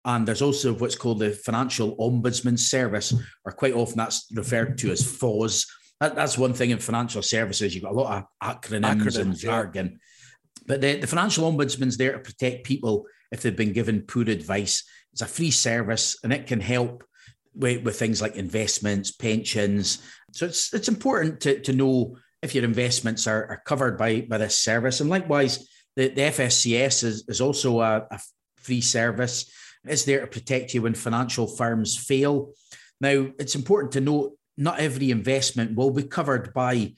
and 0.05 0.27
there's 0.27 0.43
also 0.43 0.73
what's 0.73 0.95
called 0.95 1.19
the 1.19 1.31
Financial 1.31 1.97
Ombudsman 1.97 2.59
Service, 2.59 3.13
or 3.43 3.51
quite 3.51 3.73
often 3.73 3.97
that's 3.97 4.27
referred 4.33 4.77
to 4.77 4.91
as 4.91 5.03
FOS. 5.03 5.65
That, 5.99 6.15
that's 6.15 6.37
one 6.37 6.53
thing 6.53 6.69
in 6.69 6.77
financial 6.77 7.23
services. 7.23 7.73
You've 7.73 7.83
got 7.83 7.93
a 7.93 7.95
lot 7.95 8.17
of 8.17 8.61
acronyms, 8.61 9.01
acronyms 9.01 9.19
and 9.19 9.37
jargon. 9.37 9.87
Yeah. 9.91 9.97
But 10.67 10.81
the, 10.81 10.97
the 10.97 11.07
Financial 11.07 11.51
Ombudsman's 11.51 11.97
there 11.97 12.13
to 12.13 12.19
protect 12.19 12.65
people 12.65 13.05
if 13.31 13.41
they've 13.41 13.55
been 13.55 13.73
given 13.73 14.03
poor 14.03 14.29
advice. 14.29 14.83
It's 15.11 15.23
a 15.23 15.25
free 15.25 15.51
service 15.51 16.17
and 16.23 16.31
it 16.31 16.45
can 16.45 16.59
help 16.59 17.03
with, 17.55 17.83
with 17.83 17.97
things 17.97 18.21
like 18.21 18.35
investments, 18.35 19.11
pensions. 19.11 19.99
So 20.33 20.45
it's 20.47 20.73
it's 20.73 20.87
important 20.87 21.39
to, 21.41 21.59
to 21.61 21.73
know 21.73 22.17
if 22.41 22.53
your 22.53 22.63
investments 22.63 23.27
are, 23.27 23.47
are 23.47 23.61
covered 23.65 23.97
by, 23.97 24.21
by 24.21 24.37
this 24.37 24.59
service. 24.59 25.01
And 25.01 25.09
likewise, 25.09 25.67
the, 25.95 26.09
the 26.09 26.21
FSCS 26.21 27.03
is, 27.03 27.25
is 27.27 27.41
also 27.41 27.81
a, 27.81 28.05
a 28.11 28.19
free 28.57 28.81
service 28.81 29.49
It's 29.85 30.03
there 30.03 30.21
to 30.21 30.27
protect 30.27 30.73
you 30.73 30.83
when 30.83 30.93
financial 30.93 31.47
firms 31.47 31.97
fail. 31.97 32.53
Now, 32.99 33.27
it's 33.39 33.55
important 33.55 33.93
to 33.93 34.01
note 34.01 34.37
not 34.57 34.79
every 34.79 35.11
investment 35.11 35.75
will 35.75 35.91
be 35.91 36.03
covered 36.03 36.53
by 36.53 36.93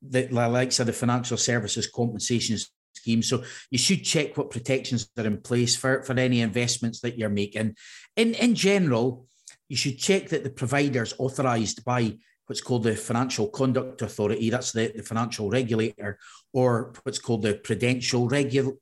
the 0.00 0.28
likes 0.28 0.80
of 0.80 0.86
the 0.86 0.92
financial 0.92 1.36
services 1.36 1.86
compensation 1.86 2.58
scheme. 2.94 3.22
So 3.22 3.44
you 3.70 3.78
should 3.78 4.04
check 4.04 4.36
what 4.36 4.50
protections 4.50 5.08
are 5.16 5.26
in 5.26 5.40
place 5.40 5.76
for, 5.76 6.02
for 6.02 6.18
any 6.18 6.40
investments 6.40 7.00
that 7.00 7.18
you're 7.18 7.28
making. 7.28 7.76
In, 8.16 8.34
in 8.34 8.54
general, 8.54 9.26
you 9.72 9.76
should 9.76 9.98
check 9.98 10.28
that 10.28 10.44
the 10.44 10.50
provider 10.50 11.02
is 11.02 11.14
authorized 11.18 11.82
by 11.82 12.14
what's 12.44 12.60
called 12.60 12.82
the 12.82 12.94
Financial 12.94 13.48
Conduct 13.48 14.02
Authority, 14.02 14.50
that's 14.50 14.72
the, 14.72 14.92
the 14.94 15.02
financial 15.02 15.48
regulator, 15.48 16.18
or 16.52 16.92
what's 17.04 17.18
called 17.18 17.40
the 17.40 17.54
Prudential 17.54 18.28
Regul 18.28 18.76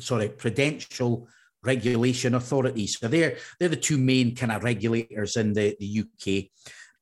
sorry, 0.00 0.28
Prudential 0.28 1.26
regulation 1.62 2.34
authorities. 2.34 2.98
So 2.98 3.08
they're, 3.08 3.38
they're 3.58 3.70
the 3.70 3.76
two 3.76 3.96
main 3.96 4.36
kind 4.36 4.52
of 4.52 4.64
regulators 4.64 5.38
in 5.38 5.54
the, 5.54 5.74
the 5.80 6.02
UK. 6.02 6.50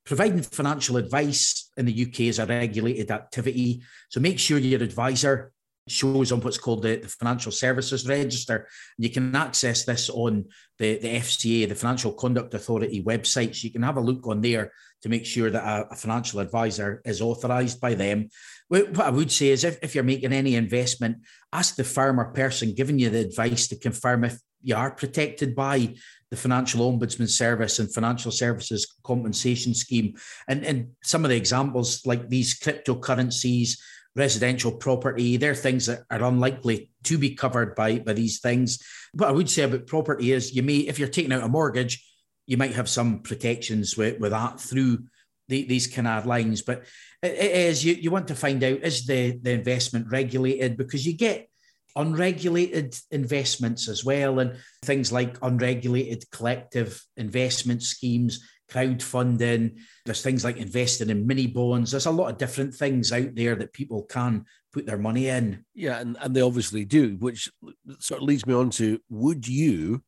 Providing 0.05 0.41
financial 0.41 0.95
advice 0.95 1.69
in 1.75 1.85
the 1.85 2.05
UK 2.07 2.21
is 2.21 2.39
a 2.39 2.45
regulated 2.45 3.11
activity. 3.11 3.81
So 4.07 4.21
make 4.21 4.39
sure 4.39 4.57
your 4.57 4.81
advisor 4.81 5.51
shows 5.87 6.31
on 6.31 6.41
what's 6.41 6.57
called 6.57 6.83
the, 6.83 6.97
the 6.97 7.07
Financial 7.07 7.51
Services 7.51 8.07
Register. 8.07 8.67
You 8.97 9.09
can 9.09 9.35
access 9.35 9.85
this 9.85 10.09
on 10.09 10.45
the, 10.79 10.97
the 10.97 11.15
FCA, 11.15 11.67
the 11.67 11.75
Financial 11.75 12.13
Conduct 12.13 12.53
Authority 12.53 13.03
website. 13.03 13.55
So 13.55 13.65
you 13.65 13.71
can 13.71 13.83
have 13.83 13.97
a 13.97 14.01
look 14.01 14.27
on 14.27 14.41
there 14.41 14.71
to 15.01 15.09
make 15.09 15.25
sure 15.25 15.49
that 15.49 15.63
a, 15.63 15.91
a 15.91 15.95
financial 15.95 16.39
advisor 16.39 17.01
is 17.05 17.21
authorised 17.21 17.81
by 17.81 17.93
them. 17.93 18.29
What 18.69 18.99
I 18.99 19.09
would 19.09 19.31
say 19.31 19.49
is 19.49 19.63
if, 19.63 19.77
if 19.81 19.93
you're 19.93 20.03
making 20.03 20.33
any 20.33 20.55
investment, 20.55 21.17
ask 21.51 21.75
the 21.75 21.83
firm 21.83 22.19
or 22.19 22.31
person 22.31 22.73
giving 22.73 22.99
you 22.99 23.09
the 23.09 23.19
advice 23.19 23.67
to 23.67 23.75
confirm 23.77 24.23
if 24.23 24.39
you 24.61 24.75
are 24.75 24.91
protected 24.91 25.55
by 25.55 25.93
the 26.31 26.37
Financial 26.37 26.89
Ombudsman 26.89 27.29
Service 27.29 27.79
and 27.79 27.93
Financial 27.93 28.31
Services 28.31 28.95
Compensation 29.03 29.73
Scheme. 29.73 30.15
And, 30.47 30.65
and 30.65 30.91
some 31.03 31.25
of 31.25 31.29
the 31.29 31.35
examples, 31.35 32.05
like 32.05 32.29
these 32.29 32.57
cryptocurrencies, 32.57 33.77
residential 34.15 34.71
property, 34.71 35.37
they're 35.37 35.55
things 35.55 35.87
that 35.87 36.03
are 36.09 36.23
unlikely 36.23 36.89
to 37.03 37.17
be 37.17 37.35
covered 37.35 37.75
by, 37.75 37.99
by 37.99 38.13
these 38.13 38.39
things. 38.39 38.79
What 39.13 39.29
I 39.29 39.31
would 39.31 39.49
say 39.49 39.63
about 39.63 39.87
property 39.87 40.31
is 40.31 40.55
you 40.55 40.63
may, 40.63 40.77
if 40.77 40.99
you're 40.99 41.07
taking 41.07 41.33
out 41.33 41.43
a 41.43 41.47
mortgage, 41.47 42.05
you 42.45 42.57
might 42.57 42.73
have 42.73 42.89
some 42.89 43.19
protections 43.19 43.97
with, 43.97 44.19
with 44.19 44.31
that 44.31 44.59
through 44.59 45.05
the, 45.47 45.65
these 45.65 45.87
kind 45.87 46.07
of 46.07 46.25
lines. 46.25 46.61
But 46.61 46.83
it 47.21 47.39
is 47.39 47.83
you, 47.83 47.93
you 47.93 48.11
want 48.11 48.27
to 48.27 48.35
find 48.35 48.63
out 48.63 48.79
is 48.83 49.05
the, 49.05 49.39
the 49.41 49.51
investment 49.51 50.07
regulated 50.09 50.77
because 50.77 51.05
you 51.05 51.13
get 51.13 51.47
unregulated 51.95 52.97
investments 53.11 53.87
as 53.87 54.03
well, 54.03 54.39
and 54.39 54.57
things 54.83 55.11
like 55.11 55.37
unregulated 55.41 56.29
collective 56.31 57.01
investment 57.17 57.83
schemes, 57.83 58.47
crowdfunding. 58.71 59.79
There's 60.05 60.21
things 60.21 60.43
like 60.43 60.57
investing 60.57 61.09
in 61.09 61.27
mini 61.27 61.47
bonds. 61.47 61.91
There's 61.91 62.05
a 62.05 62.11
lot 62.11 62.31
of 62.31 62.37
different 62.37 62.73
things 62.73 63.11
out 63.11 63.35
there 63.35 63.55
that 63.55 63.73
people 63.73 64.03
can 64.03 64.45
put 64.71 64.85
their 64.85 64.97
money 64.97 65.27
in. 65.27 65.65
Yeah, 65.75 65.99
and, 65.99 66.17
and 66.19 66.35
they 66.35 66.41
obviously 66.41 66.85
do, 66.85 67.15
which 67.19 67.51
sort 67.99 68.21
of 68.21 68.27
leads 68.27 68.45
me 68.45 68.53
on 68.53 68.69
to 68.71 68.99
would 69.09 69.47
you 69.47 70.03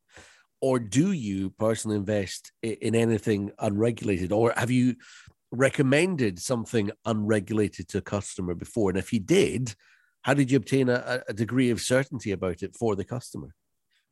or 0.62 0.80
do 0.80 1.12
you 1.12 1.50
personally 1.52 1.98
invest 1.98 2.52
in 2.64 2.96
anything 2.96 3.52
unregulated 3.60 4.32
or 4.32 4.54
have 4.56 4.72
you 4.72 4.96
recommended 5.52 6.40
something 6.40 6.92
unregulated 7.06 7.88
to 7.88 8.00
a 8.00 8.02
customer 8.02 8.56
before 8.56 8.90
and 8.90 8.98
if 8.98 9.14
you 9.14 9.20
did 9.20 9.76
how 10.26 10.34
did 10.34 10.50
you 10.50 10.58
obtain 10.58 10.90
a, 10.90 11.22
a 11.30 11.34
degree 11.34 11.70
of 11.70 11.80
certainty 11.80 12.32
about 12.32 12.64
it 12.64 12.76
for 12.76 12.96
the 12.96 13.04
customer? 13.04 13.54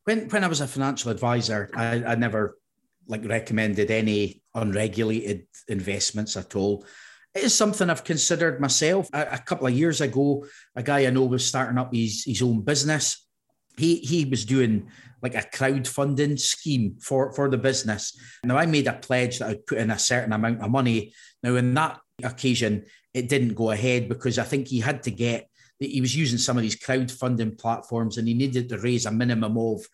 When 0.03 0.29
when 0.29 0.43
I 0.43 0.47
was 0.47 0.61
a 0.61 0.67
financial 0.67 1.09
advisor, 1.09 1.71
I, 1.75 2.03
I 2.03 2.13
never 2.13 2.59
like 3.07 3.25
recommended 3.25 3.91
any 3.91 4.41
unregulated 4.55 5.47
investments 5.67 6.37
at 6.37 6.55
all. 6.55 6.85
It 7.33 7.43
is 7.43 7.55
something 7.55 7.89
I've 7.89 8.03
considered 8.03 8.61
myself. 8.61 9.09
A, 9.13 9.27
a, 9.31 9.37
couple 9.39 9.67
of 9.67 9.73
years 9.73 10.01
ago, 10.01 10.45
a 10.75 10.83
guy 10.83 11.05
I 11.05 11.09
know 11.09 11.25
was 11.25 11.45
starting 11.45 11.79
up 11.79 11.93
his, 11.93 12.23
his 12.25 12.41
own 12.41 12.61
business. 12.61 13.25
he 13.77 13.97
he 13.97 14.25
was 14.25 14.45
doing 14.45 14.91
like 15.23 15.35
a 15.35 15.41
crowdfunding 15.41 16.39
scheme 16.39 16.97
for 17.01 17.33
for 17.33 17.49
the 17.49 17.57
business. 17.57 18.15
Now 18.43 18.57
I 18.57 18.67
made 18.67 18.87
a 18.87 18.93
pledge 18.93 19.39
that 19.39 19.49
I'd 19.49 19.65
put 19.65 19.79
in 19.79 19.89
a 19.89 19.97
certain 19.97 20.33
amount 20.33 20.61
of 20.61 20.69
money. 20.69 21.13
Now 21.41 21.55
in 21.55 21.73
that 21.73 21.99
occasion, 22.23 22.85
it 23.13 23.29
didn't 23.29 23.55
go 23.55 23.71
ahead 23.71 24.09
because 24.09 24.37
I 24.37 24.43
think 24.43 24.67
he 24.67 24.79
had 24.79 25.01
to 25.03 25.11
get 25.11 25.49
that 25.79 25.89
he 25.89 26.01
was 26.01 26.15
using 26.15 26.37
some 26.37 26.57
of 26.57 26.63
these 26.63 26.79
crowdfunding 26.79 27.57
platforms 27.57 28.17
and 28.17 28.27
he 28.27 28.33
needed 28.33 28.69
to 28.69 28.77
raise 28.77 29.05
a 29.05 29.11
minimum 29.11 29.57
of 29.57 29.87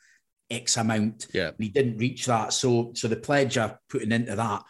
X 0.50 0.78
amount. 0.78 1.28
Yeah. 1.34 1.52
he 1.58 1.70
didn't 1.70 1.98
reach 1.98 2.26
that. 2.26 2.54
So 2.54 2.92
so 2.96 3.08
the 3.08 3.16
pledge 3.16 3.58
I 3.58 3.76
putting 3.90 4.12
into 4.12 4.36
that 4.36 4.64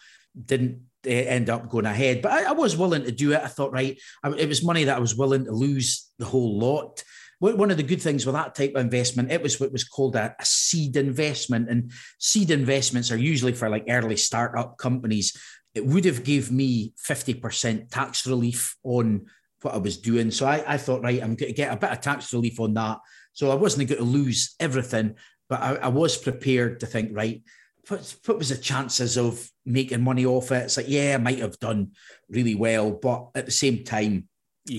didn't 0.45 0.81
uh, 1.05 1.09
end 1.09 1.49
up 1.49 1.69
going 1.69 1.85
ahead. 1.85 2.21
But 2.21 2.31
I, 2.31 2.49
I, 2.49 2.51
was 2.51 2.75
willing 2.75 3.03
to 3.03 3.11
do 3.11 3.31
it. 3.31 3.41
I 3.41 3.47
thought, 3.47 3.71
right, 3.71 3.97
I, 4.23 4.31
it 4.31 4.49
was 4.49 4.63
money 4.63 4.83
that 4.83 4.97
I 4.97 4.99
was 4.99 5.15
willing 5.15 5.45
to 5.45 5.51
lose 5.51 6.11
the 6.19 6.25
whole 6.25 6.59
lot. 6.59 7.03
One 7.39 7.71
of 7.71 7.77
the 7.77 7.83
good 7.83 8.01
things 8.01 8.25
with 8.25 8.35
that 8.35 8.53
type 8.53 8.73
of 8.75 8.81
investment, 8.81 9.31
it 9.31 9.41
was 9.41 9.61
what 9.61 9.71
was 9.71 9.85
called 9.85 10.17
a, 10.17 10.35
a 10.37 10.45
seed 10.45 10.97
investment, 10.97 11.69
and 11.69 11.93
seed 12.17 12.51
investments 12.51 13.13
are 13.13 13.17
usually 13.17 13.53
for 13.53 13.69
like 13.69 13.85
early 13.87 14.17
startup 14.17 14.77
companies. 14.77 15.37
It 15.73 15.85
would 15.85 16.03
have 16.03 16.25
gave 16.25 16.51
me 16.51 16.91
fifty 16.97 17.33
percent 17.33 17.91
tax 17.91 18.27
relief 18.27 18.75
on 18.83 19.27
what 19.61 19.73
I 19.73 19.77
was 19.77 19.97
doing. 19.97 20.31
So 20.31 20.47
I, 20.47 20.63
I 20.67 20.77
thought, 20.77 21.01
right, 21.01 21.21
I'm 21.21 21.35
going 21.35 21.51
to 21.51 21.53
get 21.53 21.71
a 21.71 21.77
bit 21.77 21.91
of 21.91 22.01
tax 22.01 22.33
relief 22.33 22.59
on 22.59 22.73
that. 22.73 22.97
So 23.33 23.51
I 23.51 23.55
wasn't 23.55 23.87
going 23.87 23.99
to 23.99 24.05
lose 24.05 24.55
everything, 24.59 25.15
but 25.49 25.61
I, 25.61 25.75
I 25.75 25.87
was 25.87 26.15
prepared 26.15 26.79
to 26.79 26.85
think, 26.85 27.09
right, 27.11 27.41
what, 27.87 28.15
what 28.25 28.37
was 28.37 28.49
the 28.49 28.57
chances 28.57 29.17
of 29.17 29.49
making 29.65 30.03
money 30.03 30.25
off 30.25 30.51
it? 30.51 30.65
It's 30.65 30.77
like, 30.77 30.87
yeah, 30.87 31.15
I 31.15 31.17
might 31.17 31.39
have 31.39 31.59
done 31.59 31.91
really 32.29 32.55
well, 32.55 32.91
but 32.91 33.29
at 33.35 33.45
the 33.45 33.51
same 33.51 33.83
time, 33.83 34.27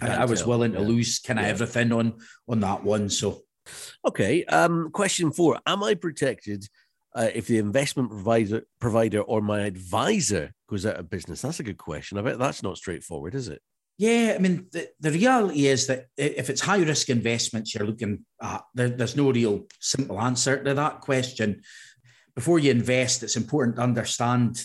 I, 0.02 0.08
I, 0.08 0.24
was 0.24 0.46
willing 0.46 0.72
to 0.72 0.80
lose 0.80 1.18
kind 1.18 1.38
of 1.40 1.46
yeah. 1.46 1.50
everything 1.50 1.90
on 1.90 2.18
on 2.48 2.60
that 2.60 2.84
one. 2.84 3.08
So, 3.08 3.40
okay. 4.06 4.44
Um, 4.44 4.90
question 4.92 5.32
four: 5.32 5.58
Am 5.66 5.82
I 5.82 5.94
protected 5.94 6.64
uh, 7.14 7.30
if 7.34 7.48
the 7.48 7.58
investment 7.58 8.10
provider 8.10 8.62
provider 8.78 9.20
or 9.20 9.40
my 9.40 9.60
advisor 9.60 10.52
goes 10.68 10.86
out 10.86 10.96
of 10.96 11.10
business? 11.10 11.42
That's 11.42 11.58
a 11.58 11.64
good 11.64 11.78
question. 11.78 12.18
I 12.18 12.22
bet 12.22 12.38
that's 12.38 12.62
not 12.62 12.76
straightforward, 12.76 13.34
is 13.34 13.48
it? 13.48 13.62
Yeah, 14.00 14.32
I 14.34 14.38
mean, 14.38 14.66
the, 14.72 14.88
the 14.98 15.10
reality 15.10 15.66
is 15.66 15.86
that 15.88 16.06
if 16.16 16.48
it's 16.48 16.62
high 16.62 16.78
risk 16.80 17.10
investments 17.10 17.74
you're 17.74 17.86
looking 17.86 18.24
at, 18.40 18.62
there, 18.72 18.88
there's 18.88 19.14
no 19.14 19.30
real 19.30 19.66
simple 19.78 20.18
answer 20.18 20.64
to 20.64 20.72
that 20.72 21.02
question. 21.02 21.60
Before 22.34 22.58
you 22.58 22.70
invest, 22.70 23.22
it's 23.22 23.36
important 23.36 23.76
to 23.76 23.82
understand 23.82 24.64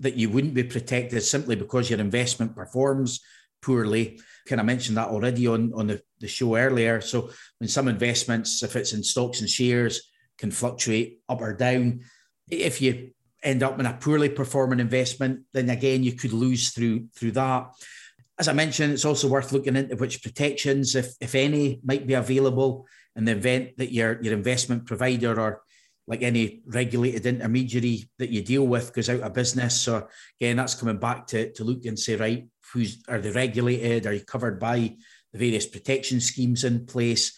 that 0.00 0.16
you 0.16 0.28
wouldn't 0.28 0.52
be 0.52 0.64
protected 0.64 1.22
simply 1.22 1.56
because 1.56 1.88
your 1.88 1.98
investment 1.98 2.54
performs 2.54 3.20
poorly. 3.62 4.20
Kind 4.46 4.60
of 4.60 4.66
mentioned 4.66 4.98
that 4.98 5.08
already 5.08 5.46
on, 5.46 5.72
on 5.74 5.86
the, 5.86 6.02
the 6.20 6.28
show 6.28 6.54
earlier. 6.54 7.00
So, 7.00 7.30
when 7.60 7.68
some 7.68 7.88
investments, 7.88 8.62
if 8.62 8.76
it's 8.76 8.92
in 8.92 9.02
stocks 9.02 9.40
and 9.40 9.48
shares, 9.48 10.10
can 10.36 10.50
fluctuate 10.50 11.20
up 11.26 11.40
or 11.40 11.54
down. 11.54 12.00
If 12.50 12.82
you 12.82 13.12
end 13.42 13.62
up 13.62 13.80
in 13.80 13.86
a 13.86 13.94
poorly 13.94 14.28
performing 14.28 14.80
investment, 14.80 15.44
then 15.54 15.70
again, 15.70 16.02
you 16.02 16.12
could 16.12 16.34
lose 16.34 16.72
through 16.72 17.06
through 17.16 17.32
that 17.32 17.70
as 18.38 18.48
I 18.48 18.52
mentioned, 18.52 18.92
it's 18.92 19.04
also 19.04 19.28
worth 19.28 19.52
looking 19.52 19.76
into 19.76 19.96
which 19.96 20.22
protections, 20.22 20.94
if, 20.94 21.14
if 21.20 21.34
any, 21.34 21.80
might 21.84 22.06
be 22.06 22.14
available 22.14 22.86
in 23.16 23.24
the 23.24 23.32
event 23.32 23.76
that 23.78 23.92
your, 23.92 24.22
your 24.22 24.32
investment 24.32 24.86
provider 24.86 25.40
or 25.40 25.62
like 26.06 26.22
any 26.22 26.62
regulated 26.66 27.26
intermediary 27.26 28.08
that 28.18 28.30
you 28.30 28.42
deal 28.42 28.66
with 28.66 28.94
goes 28.94 29.10
out 29.10 29.20
of 29.20 29.34
business. 29.34 29.80
So 29.80 30.06
again, 30.40 30.56
that's 30.56 30.74
coming 30.74 30.98
back 30.98 31.26
to, 31.28 31.52
to 31.52 31.64
look 31.64 31.84
and 31.84 31.98
say, 31.98 32.16
right, 32.16 32.46
who's 32.72 33.02
are 33.08 33.20
they 33.20 33.30
regulated? 33.30 34.06
Are 34.06 34.14
you 34.14 34.24
covered 34.24 34.58
by 34.58 34.96
the 35.32 35.38
various 35.38 35.66
protection 35.66 36.20
schemes 36.20 36.64
in 36.64 36.86
place? 36.86 37.36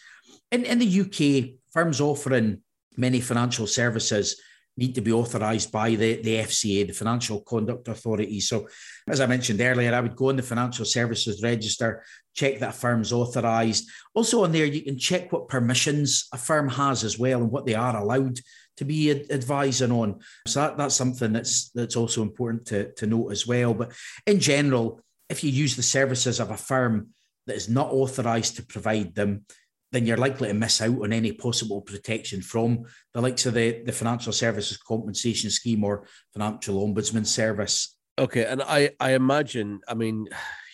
In, 0.53 0.65
in 0.65 0.79
the 0.79 1.01
UK, 1.01 1.59
firms 1.73 2.01
offering 2.01 2.61
many 2.97 3.21
financial 3.21 3.67
services 3.67 4.41
need 4.77 4.95
to 4.95 5.01
be 5.01 5.13
authorised 5.13 5.71
by 5.73 5.91
the, 5.91 6.23
the 6.23 6.37
FCA, 6.37 6.87
the 6.87 6.93
Financial 6.93 7.41
Conduct 7.43 7.89
Authority. 7.89 8.41
So, 8.41 8.69
as 9.09 9.21
I 9.21 9.27
mentioned 9.27 9.61
earlier, 9.61 9.95
I 9.95 10.01
would 10.01 10.17
go 10.17 10.31
in 10.31 10.37
the 10.37 10.43
Financial 10.43 10.85
Services 10.85 11.43
Register, 11.43 12.03
check 12.35 12.59
that 12.59 12.71
a 12.71 12.73
firm's 12.73 13.13
authorised. 13.13 13.89
Also, 14.15 14.45
on 14.45 14.53
there, 14.53 14.67
you 14.67 14.83
can 14.83 14.99
check 14.99 15.33
what 15.33 15.49
permissions 15.49 16.29
a 16.33 16.39
firm 16.39 16.69
has 16.69 17.05
as 17.05 17.19
well 17.19 17.43
and 17.43 17.51
what 17.51 17.67
they 17.67 17.75
are 17.75 17.97
allowed 17.97 18.39
to 18.77 18.85
be 18.85 19.11
advising 19.31 19.93
on. 19.93 20.21
So 20.47 20.61
that, 20.61 20.79
that's 20.79 20.95
something 20.95 21.35
that's 21.35 21.71
that's 21.71 21.97
also 21.97 22.23
important 22.23 22.67
to, 22.67 22.93
to 22.95 23.07
note 23.07 23.31
as 23.31 23.47
well. 23.47 23.75
But 23.75 23.93
in 24.27 24.41
general, 24.41 25.01
if 25.29 25.45
you 25.45 25.51
use 25.51 25.77
the 25.77 25.83
services 25.83 26.41
of 26.41 26.51
a 26.51 26.57
firm 26.57 27.09
that 27.47 27.57
is 27.57 27.69
not 27.69 27.93
authorised 27.93 28.57
to 28.57 28.63
provide 28.63 29.15
them, 29.15 29.45
then 29.93 30.07
you're 30.07 30.17
likely 30.17 30.49
to 30.49 30.55
miss 30.55 30.81
out 30.81 31.03
on 31.03 31.13
any 31.13 31.33
possible 31.33 31.81
protection 31.81 32.43
from 32.43 32.85
the 33.13 33.21
likes 33.21 33.47
of 33.47 33.55
the, 33.55 33.83
the 33.85 33.93
Financial 33.93 34.33
Services 34.33 34.77
Compensation 34.77 35.51
Scheme 35.51 35.85
or 35.85 36.07
Financial 36.33 36.87
Ombudsman 36.87 37.27
Service. 37.27 37.97
Okay, 38.19 38.45
and 38.45 38.63
I 38.63 38.91
I 39.01 39.13
imagine, 39.15 39.81
I 39.89 39.95
mean, 39.95 40.29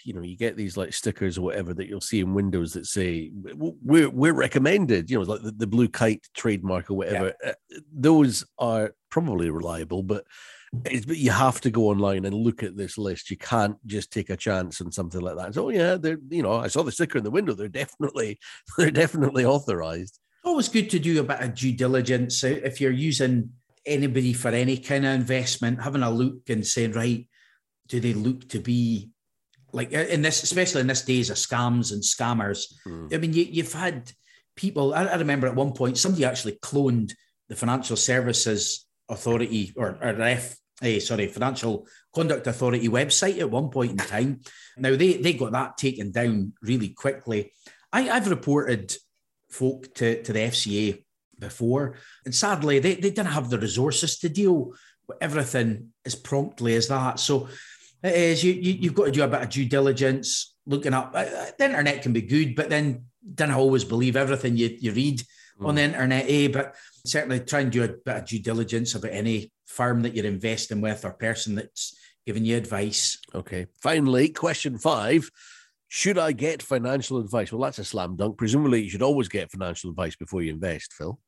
you 0.06 0.12
know, 0.12 0.22
you 0.22 0.36
get 0.36 0.56
these 0.56 0.76
like 0.76 0.94
stickers 0.94 1.36
or 1.36 1.42
whatever 1.42 1.74
that 1.74 1.88
you'll 1.88 2.00
see 2.00 2.20
in 2.20 2.32
windows 2.32 2.72
that 2.72 2.86
say 2.86 3.32
we're 3.34 4.08
we're 4.08 4.32
recommended, 4.32 5.10
you 5.10 5.18
know, 5.18 5.24
like 5.24 5.42
the, 5.42 5.50
the 5.50 5.66
blue 5.66 5.88
kite 5.88 6.24
trademark 6.32 6.90
or 6.90 6.94
whatever. 6.94 7.34
Yeah. 7.42 7.50
Uh, 7.50 7.78
those 7.92 8.44
are 8.56 8.94
probably 9.10 9.50
reliable, 9.50 10.04
but 10.04 10.24
it's, 10.84 11.04
but 11.04 11.16
you 11.16 11.32
have 11.32 11.60
to 11.62 11.70
go 11.70 11.88
online 11.88 12.24
and 12.24 12.36
look 12.36 12.62
at 12.62 12.76
this 12.76 12.96
list. 12.96 13.30
You 13.30 13.36
can't 13.36 13.76
just 13.84 14.12
take 14.12 14.30
a 14.30 14.36
chance 14.36 14.80
on 14.80 14.92
something 14.92 15.20
like 15.20 15.36
that. 15.36 15.54
So 15.54 15.70
yeah, 15.70 15.96
they're 15.96 16.18
you 16.28 16.44
know 16.44 16.52
I 16.52 16.68
saw 16.68 16.84
the 16.84 16.92
sticker 16.92 17.18
in 17.18 17.24
the 17.24 17.30
window. 17.30 17.54
They're 17.54 17.68
definitely 17.68 18.38
they're 18.78 18.92
definitely 18.92 19.44
authorized. 19.44 20.20
Always 20.44 20.68
good 20.68 20.88
to 20.90 21.00
do 21.00 21.18
a 21.18 21.24
bit 21.24 21.40
of 21.40 21.56
due 21.56 21.72
diligence 21.72 22.44
if 22.44 22.80
you're 22.80 22.92
using 22.92 23.50
anybody 23.84 24.32
for 24.32 24.50
any 24.50 24.76
kind 24.76 25.04
of 25.04 25.14
investment. 25.14 25.82
Having 25.82 26.04
a 26.04 26.10
look 26.10 26.48
and 26.48 26.64
saying 26.64 26.92
right, 26.92 27.26
do 27.88 27.98
they 27.98 28.14
look 28.14 28.48
to 28.50 28.60
be 28.60 29.10
like 29.72 29.92
in 29.92 30.22
this, 30.22 30.42
especially 30.42 30.80
in 30.80 30.86
this 30.86 31.02
days 31.02 31.30
of 31.30 31.36
scams 31.36 31.92
and 31.92 32.02
scammers. 32.02 32.72
Mm. 32.86 33.14
I 33.14 33.18
mean, 33.18 33.32
you, 33.32 33.62
have 33.62 33.72
had 33.72 34.12
people. 34.56 34.94
I, 34.94 35.04
I 35.04 35.16
remember 35.16 35.46
at 35.46 35.54
one 35.54 35.72
point 35.72 35.98
somebody 35.98 36.24
actually 36.24 36.58
cloned 36.62 37.12
the 37.48 37.56
Financial 37.56 37.96
Services 37.96 38.86
Authority 39.08 39.72
or, 39.76 39.98
or 40.02 40.20
F, 40.22 40.56
eh, 40.82 40.98
sorry, 40.98 41.28
Financial 41.28 41.86
Conduct 42.14 42.46
Authority 42.46 42.88
website 42.88 43.38
at 43.38 43.50
one 43.50 43.70
point 43.70 43.92
in 43.92 43.98
time. 43.98 44.40
Now 44.76 44.96
they 44.96 45.14
they 45.14 45.34
got 45.34 45.52
that 45.52 45.76
taken 45.76 46.10
down 46.10 46.54
really 46.62 46.88
quickly. 46.88 47.52
I, 47.92 48.10
I've 48.10 48.28
reported 48.28 48.96
folk 49.50 49.94
to, 49.94 50.22
to 50.22 50.32
the 50.32 50.40
FCA 50.40 51.04
before, 51.38 51.96
and 52.24 52.34
sadly 52.34 52.78
they, 52.78 52.94
they 52.94 53.10
didn't 53.10 53.26
have 53.26 53.50
the 53.50 53.58
resources 53.58 54.18
to 54.18 54.28
deal 54.28 54.74
with 55.06 55.18
everything 55.20 55.92
as 56.04 56.14
promptly 56.14 56.74
as 56.74 56.88
that. 56.88 57.20
So 57.20 57.48
it 58.02 58.14
is 58.14 58.44
you, 58.44 58.52
you 58.52 58.88
have 58.88 58.94
got 58.94 59.06
to 59.06 59.10
do 59.10 59.22
a 59.22 59.28
bit 59.28 59.42
of 59.42 59.48
due 59.48 59.66
diligence, 59.66 60.54
looking 60.66 60.94
up. 60.94 61.12
Uh, 61.14 61.18
uh, 61.18 61.46
the 61.58 61.64
internet 61.64 62.02
can 62.02 62.12
be 62.12 62.22
good, 62.22 62.54
but 62.54 62.70
then 62.70 63.04
don't 63.34 63.50
always 63.50 63.84
believe 63.84 64.16
everything 64.16 64.56
you, 64.56 64.76
you 64.78 64.92
read 64.92 65.22
mm. 65.60 65.66
on 65.66 65.74
the 65.74 65.82
internet, 65.82 66.26
eh? 66.28 66.48
But 66.48 66.74
certainly 67.04 67.40
try 67.40 67.60
and 67.60 67.72
do 67.72 67.84
a 67.84 67.88
bit 67.88 68.16
of 68.16 68.26
due 68.26 68.40
diligence 68.40 68.94
about 68.94 69.12
any 69.12 69.50
firm 69.66 70.02
that 70.02 70.14
you're 70.14 70.26
investing 70.26 70.80
with 70.80 71.04
or 71.04 71.12
person 71.12 71.54
that's 71.54 71.96
giving 72.26 72.44
you 72.44 72.56
advice. 72.56 73.18
Okay. 73.34 73.66
Finally, 73.80 74.30
question 74.30 74.78
five. 74.78 75.30
Should 75.88 76.18
I 76.18 76.32
get 76.32 76.62
financial 76.62 77.18
advice? 77.18 77.52
Well, 77.52 77.62
that's 77.62 77.78
a 77.78 77.84
slam 77.84 78.16
dunk. 78.16 78.38
Presumably, 78.38 78.82
you 78.82 78.90
should 78.90 79.02
always 79.02 79.28
get 79.28 79.52
financial 79.52 79.90
advice 79.90 80.16
before 80.16 80.42
you 80.42 80.52
invest, 80.52 80.92
Phil. 80.92 81.18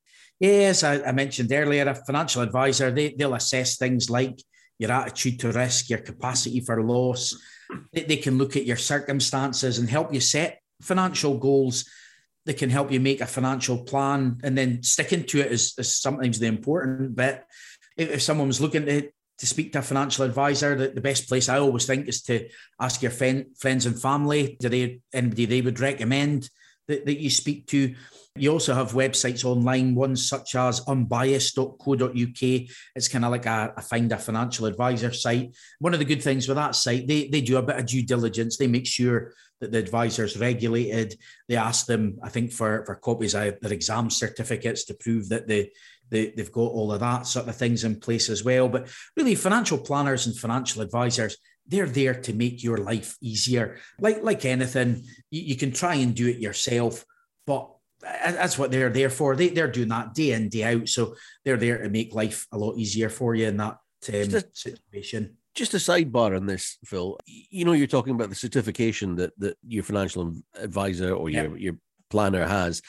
Yes, 0.41 0.83
I, 0.83 1.01
I 1.03 1.13
mentioned 1.13 1.53
earlier, 1.53 1.89
a 1.89 1.95
financial 1.95 2.43
advisor, 2.43 2.91
they, 2.91 3.15
they'll 3.17 3.35
assess 3.35 3.77
things 3.77 4.11
like 4.11 4.41
your 4.79 4.93
attitude 4.93 5.41
to 5.41 5.53
risk, 5.53 5.91
your 5.91 5.99
capacity 5.99 6.61
for 6.61 6.83
loss. 6.83 7.37
They, 7.93 8.17
can 8.17 8.39
look 8.39 8.57
at 8.57 8.65
your 8.65 8.77
circumstances 8.77 9.79
and 9.79 9.91
help 9.91 10.15
you 10.15 10.21
set 10.21 10.63
financial 10.81 11.37
goals 11.37 11.85
they 12.49 12.55
can 12.55 12.71
help 12.71 12.91
you 12.91 12.99
make 12.99 13.21
a 13.21 13.27
financial 13.27 13.77
plan 13.77 14.41
and 14.43 14.57
then 14.57 14.83
sticking 14.83 15.25
to 15.25 15.41
it 15.41 15.53
is, 15.53 15.75
is 15.77 15.95
sometimes 15.95 16.39
the 16.39 16.47
important 16.47 17.15
bit. 17.15 17.45
If, 17.95 18.11
if 18.11 18.23
someone 18.23 18.47
was 18.47 18.59
looking 18.59 18.87
to, 18.87 19.03
to 19.03 19.47
speak 19.47 19.73
to 19.73 19.81
a 19.81 19.83
financial 19.83 20.25
advisor, 20.25 20.75
the, 20.75 20.89
the 20.89 21.03
best 21.03 21.29
place 21.29 21.51
I 21.51 21.59
always 21.59 21.85
think 21.85 22.09
is 22.09 22.23
to 22.23 22.49
ask 22.81 23.03
your 23.03 23.11
friend, 23.11 23.49
friends 23.59 23.85
and 23.85 24.01
family, 24.01 24.57
do 24.61 24.71
they 24.71 25.01
anybody 25.13 25.45
they 25.45 25.61
would 25.61 25.79
recommend 25.79 26.49
that, 26.89 27.07
that 27.07 27.21
you 27.21 27.31
speak 27.31 27.67
to? 27.69 27.95
You 28.37 28.53
also 28.53 28.75
have 28.75 28.93
websites 28.93 29.45
online, 29.45 29.95
ones 29.95 30.29
such 30.29 30.55
as 30.55 30.87
unbiased.co.uk. 30.87 32.43
It's 32.95 33.09
kind 33.09 33.25
of 33.25 33.31
like 33.31 33.47
a, 33.47 33.75
a, 33.77 33.83
find 33.83 34.13
a 34.13 34.19
financial 34.19 34.67
advisor 34.67 35.13
site. 35.13 35.57
One 35.81 35.93
of 35.93 35.99
the 35.99 36.05
good 36.05 36.23
things 36.23 36.47
with 36.47 36.57
that 36.57 36.77
site, 36.77 37.09
they, 37.09 37.29
they 37.29 37.41
do 37.41 37.57
a 37.57 37.63
bit 37.63 37.77
of 37.79 37.87
due 37.87 38.05
diligence. 38.05 38.57
They 38.57 38.69
make 38.69 38.87
sure 38.87 39.33
that 39.61 39.73
the 39.73 39.79
advisor's 39.79 40.39
regulated. 40.39 41.19
They 41.49 41.57
ask 41.57 41.87
them, 41.87 42.19
I 42.23 42.29
think, 42.29 42.53
for, 42.53 42.85
for 42.87 42.95
copies 42.95 43.35
of 43.35 43.61
their 43.61 43.73
exam 43.73 44.11
certificates 44.11 44.85
to 44.85 44.95
prove 44.95 45.29
that 45.31 45.49
they, 45.49 45.73
they, 46.11 46.33
they've 46.37 46.53
got 46.53 46.61
all 46.61 46.93
of 46.93 47.01
that 47.01 47.27
sort 47.27 47.49
of 47.49 47.57
things 47.57 47.85
in 47.85 48.01
place 48.01 48.29
as 48.29 48.45
well. 48.45 48.69
But 48.69 48.89
really, 49.17 49.35
financial 49.35 49.79
planners 49.79 50.27
and 50.27 50.37
financial 50.37 50.83
advisors, 50.83 51.37
they're 51.69 51.87
there 51.87 52.15
to 52.15 52.33
make 52.33 52.65
your 52.65 52.79
life 52.79 53.17
easier. 53.21 53.77
Like, 54.01 54.23
like 54.23 54.45
anything, 54.45 55.05
you, 55.31 55.43
you 55.43 55.57
can 55.57 55.73
try 55.73 55.97
and 55.97 56.15
do 56.15 56.27
it 56.27 56.39
yourself, 56.39 57.05
but 57.47 57.71
that's 58.01 58.59
what 58.59 58.71
they're 58.71 58.91
there 58.91 59.11
for. 59.11 59.37
They, 59.37 59.49
they're 59.49 59.71
doing 59.71 59.89
that 59.89 60.15
day 60.15 60.33
in, 60.33 60.49
day 60.49 60.65
out. 60.65 60.89
So 60.89 61.17
they're 61.45 61.57
there 61.57 61.83
to 61.83 61.89
make 61.89 62.15
life 62.15 62.47
a 62.53 62.59
lot 62.59 62.77
easier 62.77 63.09
for 63.09 63.35
you 63.35 63.47
in 63.49 63.57
that 63.59 63.79
um, 64.09 64.35
a, 64.35 64.43
situation. 64.53 65.37
Just 65.55 65.75
a 65.75 65.79
sidebar 65.79 66.37
on 66.37 66.47
this, 66.47 66.79
Phil. 66.85 67.19
You 67.27 67.65
know, 67.65 67.73
you're 67.73 67.87
talking 67.87 68.15
about 68.15 68.29
the 68.29 68.35
certification 68.35 69.17
that, 69.17 69.33
that 69.39 69.57
your 69.67 69.83
financial 69.83 70.35
advisor 70.55 71.13
or 71.13 71.29
your, 71.29 71.57
your 71.57 71.75
planner 72.09 72.47
has. 72.47 72.81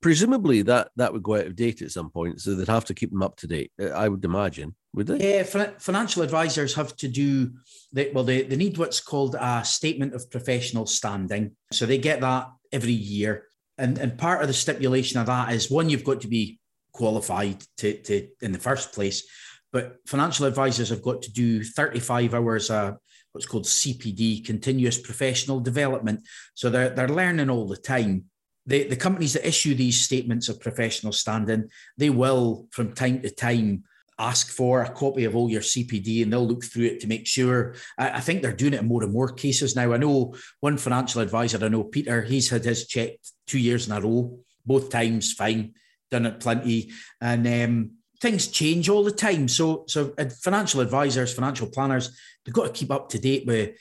Presumably 0.00 0.62
that 0.62 0.90
that 0.96 1.12
would 1.12 1.22
go 1.22 1.36
out 1.36 1.46
of 1.46 1.56
date 1.56 1.82
at 1.82 1.90
some 1.90 2.10
point, 2.10 2.40
so 2.40 2.54
they'd 2.54 2.68
have 2.68 2.84
to 2.86 2.94
keep 2.94 3.10
them 3.10 3.22
up 3.22 3.36
to 3.36 3.46
date. 3.46 3.70
I 3.94 4.08
would 4.08 4.24
imagine, 4.24 4.74
would 4.94 5.06
they? 5.06 5.36
Yeah, 5.36 5.42
financial 5.78 6.22
advisors 6.22 6.74
have 6.74 6.94
to 6.96 7.08
do. 7.08 7.52
They, 7.92 8.10
well, 8.12 8.24
they, 8.24 8.42
they 8.42 8.56
need 8.56 8.78
what's 8.78 9.00
called 9.00 9.36
a 9.38 9.64
statement 9.64 10.14
of 10.14 10.30
professional 10.30 10.86
standing. 10.86 11.56
So 11.72 11.86
they 11.86 11.98
get 11.98 12.20
that 12.20 12.48
every 12.72 12.92
year 12.92 13.46
and 13.78 13.98
and 13.98 14.18
part 14.18 14.42
of 14.42 14.48
the 14.48 14.54
stipulation 14.54 15.20
of 15.20 15.26
that 15.26 15.52
is 15.52 15.70
one, 15.70 15.88
you've 15.88 16.04
got 16.04 16.20
to 16.22 16.28
be 16.28 16.58
qualified 16.92 17.62
to, 17.78 18.00
to 18.02 18.28
in 18.40 18.52
the 18.52 18.58
first 18.58 18.92
place, 18.92 19.26
but 19.72 19.96
financial 20.06 20.46
advisors 20.46 20.90
have 20.90 21.02
got 21.02 21.22
to 21.22 21.32
do 21.32 21.64
35 21.64 22.34
hours 22.34 22.70
uh, 22.70 22.92
what's 23.32 23.46
called 23.46 23.64
CPD, 23.64 24.44
continuous 24.44 25.00
professional 25.00 25.58
development. 25.58 26.20
So 26.54 26.68
they're 26.68 26.90
they're 26.90 27.08
learning 27.08 27.50
all 27.50 27.66
the 27.66 27.76
time. 27.76 28.24
The, 28.66 28.84
the 28.84 28.96
companies 28.96 29.32
that 29.32 29.48
issue 29.48 29.74
these 29.74 30.00
statements 30.00 30.48
of 30.48 30.60
professional 30.60 31.12
standing, 31.12 31.68
they 31.96 32.10
will 32.10 32.68
from 32.70 32.92
time 32.92 33.20
to 33.22 33.30
time 33.30 33.82
ask 34.18 34.50
for 34.50 34.82
a 34.82 34.90
copy 34.90 35.24
of 35.24 35.34
all 35.34 35.50
your 35.50 35.62
CPD 35.62 36.22
and 36.22 36.32
they'll 36.32 36.46
look 36.46 36.64
through 36.64 36.86
it 36.86 37.00
to 37.00 37.06
make 37.06 37.26
sure. 37.26 37.74
I, 37.98 38.10
I, 38.10 38.20
think 38.20 38.42
they're 38.42 38.52
doing 38.52 38.74
it 38.74 38.80
in 38.80 38.88
more 38.88 39.02
and 39.02 39.12
more 39.12 39.32
cases 39.32 39.74
now. 39.74 39.92
I 39.92 39.96
know 39.96 40.34
one 40.60 40.78
financial 40.78 41.22
advisor, 41.22 41.64
I 41.64 41.68
know 41.68 41.84
Peter, 41.84 42.22
he's 42.22 42.50
had 42.50 42.64
his 42.64 42.86
checked 42.86 43.32
two 43.46 43.58
years 43.58 43.86
in 43.86 43.92
a 43.92 44.00
row, 44.00 44.38
both 44.66 44.90
times 44.90 45.32
fine, 45.32 45.74
done 46.10 46.26
it 46.26 46.40
plenty. 46.40 46.92
And 47.20 47.46
um, 47.46 47.90
things 48.20 48.48
change 48.48 48.88
all 48.88 49.02
the 49.02 49.12
time. 49.12 49.48
So, 49.48 49.84
so 49.88 50.14
financial 50.42 50.80
advisors, 50.80 51.34
financial 51.34 51.68
planners, 51.68 52.16
they've 52.44 52.54
got 52.54 52.66
to 52.66 52.72
keep 52.72 52.90
up 52.90 53.08
to 53.10 53.18
date 53.18 53.46
with 53.46 53.76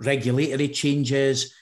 regulatory 0.00 0.68
changes, 0.68 1.54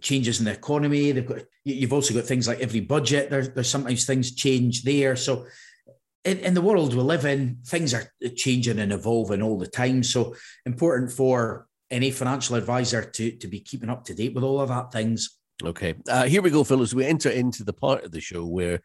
changes 0.00 0.40
in 0.40 0.44
the 0.44 0.52
economy. 0.52 1.12
They've 1.12 1.26
got 1.26 1.44
you've 1.64 1.92
also 1.92 2.12
got 2.12 2.24
things 2.24 2.48
like 2.48 2.60
every 2.60 2.80
budget. 2.80 3.30
There's 3.30 3.50
there's 3.50 3.70
sometimes 3.70 4.04
things 4.04 4.34
change 4.34 4.82
there. 4.82 5.16
So 5.16 5.46
in, 6.24 6.38
in, 6.38 6.54
the 6.54 6.60
world 6.60 6.94
we 6.94 7.02
live 7.02 7.24
in, 7.24 7.58
things 7.66 7.94
are 7.94 8.04
changing 8.36 8.78
and 8.78 8.92
evolving 8.92 9.42
all 9.42 9.58
the 9.58 9.66
time. 9.66 10.02
So 10.02 10.34
important 10.64 11.10
for 11.10 11.66
any 11.90 12.10
financial 12.10 12.56
advisor 12.56 13.02
to, 13.02 13.32
to 13.32 13.48
be 13.48 13.60
keeping 13.60 13.90
up 13.90 14.04
to 14.04 14.14
date 14.14 14.34
with 14.34 14.44
all 14.44 14.60
of 14.60 14.68
that 14.68 14.92
things. 14.92 15.38
Okay. 15.62 15.94
Uh, 16.08 16.24
here 16.24 16.42
we 16.42 16.50
go, 16.50 16.64
Phil, 16.64 16.84
we 16.94 17.06
enter 17.06 17.30
into 17.30 17.64
the 17.64 17.72
part 17.72 18.04
of 18.04 18.12
the 18.12 18.20
show 18.20 18.46
where 18.46 18.80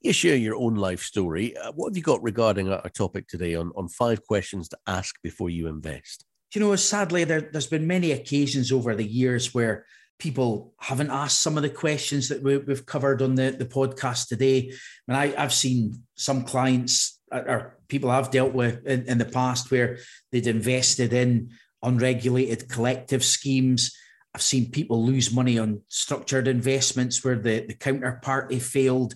you 0.00 0.12
share 0.12 0.36
your 0.36 0.56
own 0.56 0.76
life 0.76 1.02
story. 1.02 1.56
Uh, 1.56 1.72
what 1.72 1.90
have 1.90 1.96
you 1.96 2.02
got 2.02 2.22
regarding 2.22 2.72
our 2.72 2.88
topic 2.90 3.28
today 3.28 3.54
on, 3.54 3.72
on 3.76 3.88
five 3.88 4.24
questions 4.26 4.68
to 4.68 4.78
ask 4.86 5.14
before 5.22 5.50
you 5.50 5.66
invest? 5.66 6.24
You 6.54 6.60
know, 6.60 6.74
sadly, 6.76 7.24
there, 7.24 7.40
there's 7.40 7.66
been 7.66 7.86
many 7.86 8.12
occasions 8.12 8.72
over 8.72 8.94
the 8.94 9.04
years 9.04 9.54
where 9.54 9.86
people 10.20 10.72
haven't 10.78 11.10
asked 11.10 11.40
some 11.40 11.56
of 11.56 11.62
the 11.62 11.70
questions 11.70 12.28
that 12.28 12.42
we, 12.42 12.52
have 12.52 12.86
covered 12.86 13.22
on 13.22 13.34
the, 13.34 13.50
the 13.50 13.64
podcast 13.64 14.28
today. 14.28 14.70
I 15.08 15.12
mean, 15.12 15.34
I, 15.36 15.40
have 15.40 15.52
seen 15.52 16.04
some 16.14 16.44
clients 16.44 17.18
uh, 17.32 17.42
or 17.46 17.78
people 17.88 18.10
I've 18.10 18.30
dealt 18.30 18.52
with 18.52 18.86
in, 18.86 19.06
in 19.06 19.18
the 19.18 19.24
past 19.24 19.70
where 19.70 19.98
they'd 20.30 20.46
invested 20.46 21.12
in 21.12 21.50
unregulated 21.82 22.68
collective 22.68 23.24
schemes. 23.24 23.96
I've 24.34 24.42
seen 24.42 24.70
people 24.70 25.04
lose 25.04 25.32
money 25.32 25.58
on 25.58 25.80
structured 25.88 26.46
investments 26.46 27.24
where 27.24 27.36
the, 27.36 27.66
the 27.66 27.74
counterparty 27.74 28.62
failed. 28.62 29.14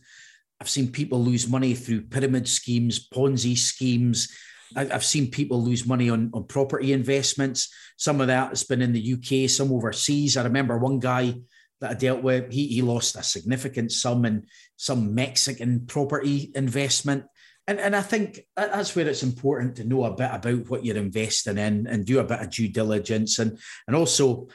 I've 0.60 0.68
seen 0.68 0.90
people 0.90 1.22
lose 1.22 1.48
money 1.48 1.74
through 1.74 2.02
pyramid 2.02 2.48
schemes, 2.48 3.08
Ponzi 3.08 3.56
schemes. 3.56 4.34
I've 4.76 5.04
seen 5.04 5.30
people 5.30 5.62
lose 5.62 5.86
money 5.86 6.10
on, 6.10 6.30
on 6.34 6.44
property 6.44 6.92
investments. 6.92 7.72
Some 7.96 8.20
of 8.20 8.28
that 8.28 8.50
has 8.50 8.64
been 8.64 8.82
in 8.82 8.92
the 8.92 9.14
UK, 9.14 9.48
some 9.48 9.72
overseas. 9.72 10.36
I 10.36 10.44
remember 10.44 10.78
one 10.78 10.98
guy 10.98 11.34
that 11.80 11.90
I 11.90 11.94
dealt 11.94 12.22
with, 12.22 12.52
he, 12.52 12.66
he 12.68 12.82
lost 12.82 13.16
a 13.16 13.22
significant 13.22 13.92
sum 13.92 14.24
in 14.24 14.46
some 14.76 15.14
Mexican 15.14 15.86
property 15.86 16.50
investment. 16.54 17.24
And, 17.66 17.80
and 17.80 17.96
I 17.96 18.02
think 18.02 18.40
that's 18.56 18.94
where 18.94 19.08
it's 19.08 19.22
important 19.22 19.76
to 19.76 19.84
know 19.84 20.04
a 20.04 20.14
bit 20.14 20.30
about 20.32 20.68
what 20.68 20.84
you're 20.84 20.96
investing 20.96 21.58
in 21.58 21.86
and 21.86 22.04
do 22.04 22.18
a 22.18 22.24
bit 22.24 22.40
of 22.40 22.50
due 22.50 22.68
diligence 22.68 23.38
and, 23.38 23.58
and 23.86 23.96
also 23.96 24.48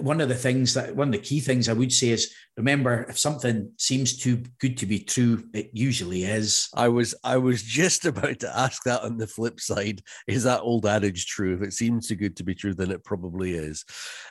one 0.00 0.20
of 0.20 0.28
the 0.28 0.34
things 0.34 0.74
that 0.74 0.94
one 0.94 1.08
of 1.08 1.12
the 1.12 1.18
key 1.18 1.40
things 1.40 1.68
I 1.68 1.72
would 1.72 1.92
say 1.92 2.10
is 2.10 2.34
remember 2.56 3.06
if 3.08 3.18
something 3.18 3.72
seems 3.78 4.18
too 4.18 4.42
good 4.58 4.76
to 4.78 4.86
be 4.86 5.00
true, 5.00 5.44
it 5.54 5.70
usually 5.72 6.24
is. 6.24 6.68
I 6.74 6.88
was 6.88 7.14
I 7.24 7.38
was 7.38 7.62
just 7.62 8.04
about 8.04 8.40
to 8.40 8.58
ask 8.58 8.82
that 8.84 9.02
on 9.02 9.16
the 9.16 9.26
flip 9.26 9.58
side. 9.58 10.02
Is 10.26 10.44
that 10.44 10.60
old 10.60 10.84
adage 10.86 11.26
true? 11.26 11.54
If 11.54 11.62
it 11.62 11.72
seems 11.72 12.08
too 12.08 12.16
good 12.16 12.36
to 12.36 12.44
be 12.44 12.54
true, 12.54 12.74
then 12.74 12.90
it 12.90 13.04
probably 13.04 13.54
is. 13.54 13.84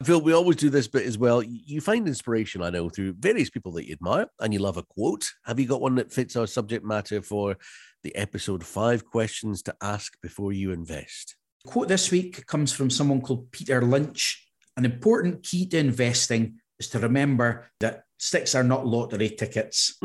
Phil, 0.03 0.21
we 0.21 0.33
always 0.33 0.57
do 0.57 0.69
this 0.69 0.87
bit 0.87 1.05
as 1.05 1.17
well. 1.17 1.41
You 1.41 1.81
find 1.81 2.07
inspiration, 2.07 2.61
I 2.61 2.69
know, 2.69 2.89
through 2.89 3.15
various 3.19 3.49
people 3.49 3.71
that 3.73 3.87
you 3.87 3.93
admire 3.93 4.27
and 4.39 4.53
you 4.53 4.59
love 4.59 4.77
a 4.77 4.83
quote. 4.83 5.25
Have 5.45 5.59
you 5.59 5.65
got 5.65 5.81
one 5.81 5.95
that 5.95 6.13
fits 6.13 6.35
our 6.35 6.47
subject 6.47 6.85
matter 6.85 7.21
for 7.21 7.57
the 8.03 8.15
episode 8.15 8.63
five 8.63 9.03
questions 9.03 9.63
to 9.63 9.75
ask 9.81 10.13
before 10.21 10.53
you 10.53 10.71
invest? 10.71 11.35
Quote 11.65 11.87
this 11.87 12.11
week 12.11 12.45
comes 12.45 12.71
from 12.71 12.89
someone 12.89 13.19
called 13.19 13.51
Peter 13.51 13.81
Lynch 13.81 14.48
an 14.79 14.85
important 14.85 15.43
key 15.43 15.67
to 15.67 15.77
investing 15.77 16.61
is 16.79 16.87
to 16.89 16.99
remember 16.99 17.69
that 17.81 18.05
stocks 18.17 18.55
are 18.55 18.63
not 18.63 18.87
lottery 18.87 19.29
tickets. 19.29 19.99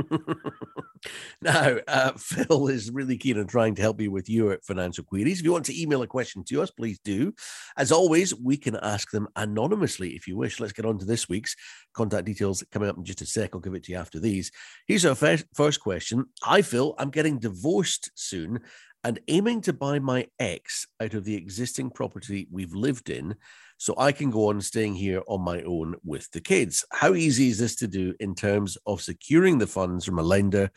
now, 1.43 1.77
uh, 1.87 2.13
Phil 2.17 2.67
is 2.67 2.91
really 2.91 3.17
keen 3.17 3.39
on 3.39 3.47
trying 3.47 3.77
to 3.77 3.83
help 3.83 4.01
you 4.01 4.11
with 4.11 4.29
your 4.29 4.59
financial 4.65 5.05
queries. 5.05 5.39
If 5.39 5.45
you 5.45 5.53
want 5.53 5.67
to 5.67 5.81
email 5.81 6.03
a 6.03 6.09
question 6.09 6.43
to 6.49 6.61
us, 6.61 6.73
please 6.73 6.99
do. 7.05 7.35
As 7.77 7.93
always, 7.93 8.35
we 8.35 8.57
can 8.57 8.77
ask 8.83 9.13
them 9.13 9.29
anonymously 9.37 10.11
if 10.17 10.27
you 10.27 10.37
wish. 10.37 10.59
Let's 10.59 10.73
get 10.73 10.87
on 10.87 10.99
to 10.99 11.05
this 11.05 11.29
week's 11.29 11.55
contact 11.93 12.25
details 12.25 12.65
coming 12.73 12.89
up 12.89 12.97
in 12.97 13.05
just 13.05 13.23
a 13.23 13.27
sec. 13.27 13.51
I'll 13.55 13.61
give 13.61 13.75
it 13.75 13.85
to 13.85 13.93
you 13.93 13.99
after 13.99 14.19
these. 14.19 14.51
Here's 14.89 15.07
our 15.07 15.15
first, 15.15 15.45
first 15.55 15.81
question. 15.81 16.25
Hi, 16.43 16.63
Phil. 16.63 16.97
I'm 16.99 17.11
getting 17.11 17.39
divorced 17.39 18.11
soon 18.17 18.59
and 19.05 19.21
aiming 19.29 19.61
to 19.61 19.73
buy 19.73 19.99
my 19.99 20.27
ex 20.39 20.87
out 21.01 21.15
of 21.15 21.25
the 21.25 21.37
existing 21.37 21.91
property 21.91 22.49
we've 22.51 22.75
lived 22.75 23.11
in 23.11 23.37
so 23.77 23.95
I 23.99 24.13
can 24.13 24.31
go 24.31 24.49
on 24.49 24.61
staying 24.61 24.95
here 24.95 25.23
on 25.29 25.43
my 25.43 25.63
own 25.63 25.97
with 26.03 26.31
the 26.31 26.41
kids. 26.41 26.85
How 26.91 27.15
easy 27.15 27.49
is 27.51 27.59
this 27.59 27.77
to 27.77 27.87
do 27.87 28.15
in 28.19 28.35
terms 28.35 28.79
of 28.87 29.03
securing 29.03 29.59
the 29.59 29.67
funds 29.67 30.05
from 30.07 30.19
a 30.19 30.23
lender? 30.23 30.71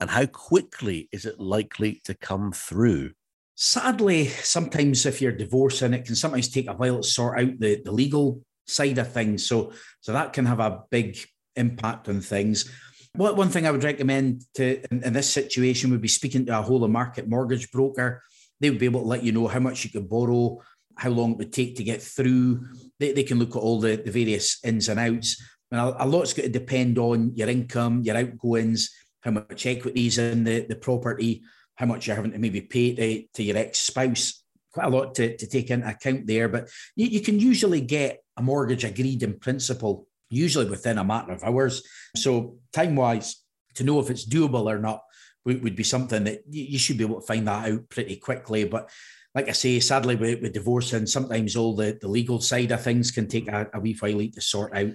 And 0.00 0.10
how 0.10 0.26
quickly 0.26 1.08
is 1.12 1.24
it 1.24 1.40
likely 1.40 2.02
to 2.04 2.14
come 2.14 2.52
through? 2.52 3.12
Sadly, 3.54 4.26
sometimes 4.26 5.06
if 5.06 5.22
you're 5.22 5.32
divorcing, 5.32 5.94
it 5.94 6.04
can 6.04 6.16
sometimes 6.16 6.48
take 6.48 6.68
a 6.68 6.74
while 6.74 6.98
to 6.98 7.02
sort 7.02 7.38
out 7.40 7.58
the, 7.58 7.80
the 7.84 7.92
legal 7.92 8.42
side 8.66 8.98
of 8.98 9.12
things. 9.12 9.46
So, 9.46 9.72
so 10.00 10.12
that 10.12 10.32
can 10.32 10.46
have 10.46 10.60
a 10.60 10.82
big 10.90 11.18
impact 11.56 12.08
on 12.08 12.20
things. 12.20 12.70
What 13.14 13.36
one 13.36 13.50
thing 13.50 13.66
I 13.66 13.70
would 13.70 13.84
recommend 13.84 14.44
to 14.54 14.82
in, 14.90 15.02
in, 15.04 15.12
this 15.12 15.30
situation 15.30 15.90
would 15.90 16.00
be 16.00 16.08
speaking 16.08 16.46
to 16.46 16.58
a 16.58 16.62
whole 16.62 16.82
of 16.82 16.90
market 16.90 17.28
mortgage 17.28 17.70
broker. 17.70 18.22
They 18.60 18.70
would 18.70 18.78
be 18.78 18.86
able 18.86 19.02
to 19.02 19.06
let 19.06 19.22
you 19.22 19.32
know 19.32 19.48
how 19.48 19.60
much 19.60 19.84
you 19.84 19.90
could 19.90 20.08
borrow, 20.08 20.60
how 20.96 21.10
long 21.10 21.32
it 21.32 21.38
would 21.38 21.52
take 21.52 21.76
to 21.76 21.84
get 21.84 22.00
through. 22.00 22.66
They, 22.98 23.12
they 23.12 23.22
can 23.22 23.38
look 23.38 23.50
at 23.50 23.58
all 23.58 23.80
the, 23.80 23.96
the 23.96 24.10
various 24.10 24.64
ins 24.64 24.88
and 24.88 24.98
outs. 24.98 25.42
And 25.70 25.80
a, 25.80 26.04
a 26.04 26.06
lot's 26.06 26.32
got 26.32 26.42
to 26.42 26.48
depend 26.48 26.98
on 26.98 27.32
your 27.34 27.48
income, 27.48 28.02
your 28.02 28.16
outgoings, 28.16 28.90
how 29.20 29.32
much 29.32 29.66
equity 29.66 30.06
is 30.06 30.16
in 30.16 30.44
the, 30.44 30.66
the 30.66 30.76
property, 30.76 31.42
how 31.74 31.86
much 31.86 32.06
you're 32.06 32.16
having 32.16 32.32
to 32.32 32.38
maybe 32.38 32.62
pay 32.62 32.94
to, 32.94 33.24
to 33.34 33.42
your 33.42 33.58
ex 33.58 33.78
spouse. 33.78 34.42
Quite 34.72 34.86
a 34.86 34.90
lot 34.90 35.14
to, 35.16 35.36
to 35.36 35.46
take 35.46 35.70
into 35.70 35.86
account 35.86 36.26
there. 36.26 36.48
But 36.48 36.70
you, 36.96 37.08
you 37.08 37.20
can 37.20 37.38
usually 37.38 37.82
get 37.82 38.22
a 38.38 38.42
mortgage 38.42 38.84
agreed 38.84 39.22
in 39.22 39.38
principle, 39.38 40.06
usually 40.32 40.68
within 40.68 40.98
a 40.98 41.04
matter 41.04 41.32
of 41.32 41.44
hours. 41.44 41.82
So, 42.16 42.56
time 42.72 42.96
wise, 42.96 43.42
to 43.74 43.84
know 43.84 44.00
if 44.00 44.10
it's 44.10 44.28
doable 44.28 44.66
or 44.66 44.78
not 44.78 45.02
would, 45.44 45.76
be 45.76 45.84
something 45.84 46.24
that 46.24 46.42
you, 46.48 46.64
you 46.64 46.78
should 46.78 46.98
be 46.98 47.04
able 47.04 47.20
to 47.20 47.26
find 47.26 47.46
that 47.48 47.70
out 47.70 47.88
pretty 47.88 48.16
quickly. 48.16 48.64
But 48.64 48.90
like 49.34 49.48
I 49.48 49.52
say, 49.52 49.80
sadly, 49.80 50.16
with, 50.16 50.42
with 50.42 50.52
divorce 50.52 50.92
and 50.92 51.08
sometimes 51.08 51.56
all 51.56 51.74
the, 51.74 51.98
the 52.00 52.08
legal 52.08 52.40
side 52.40 52.70
of 52.70 52.82
things 52.82 53.10
can 53.10 53.28
take 53.28 53.48
a, 53.48 53.68
a 53.74 53.80
wee 53.80 53.96
while 53.98 54.28
to 54.32 54.40
sort 54.40 54.74
out. 54.76 54.92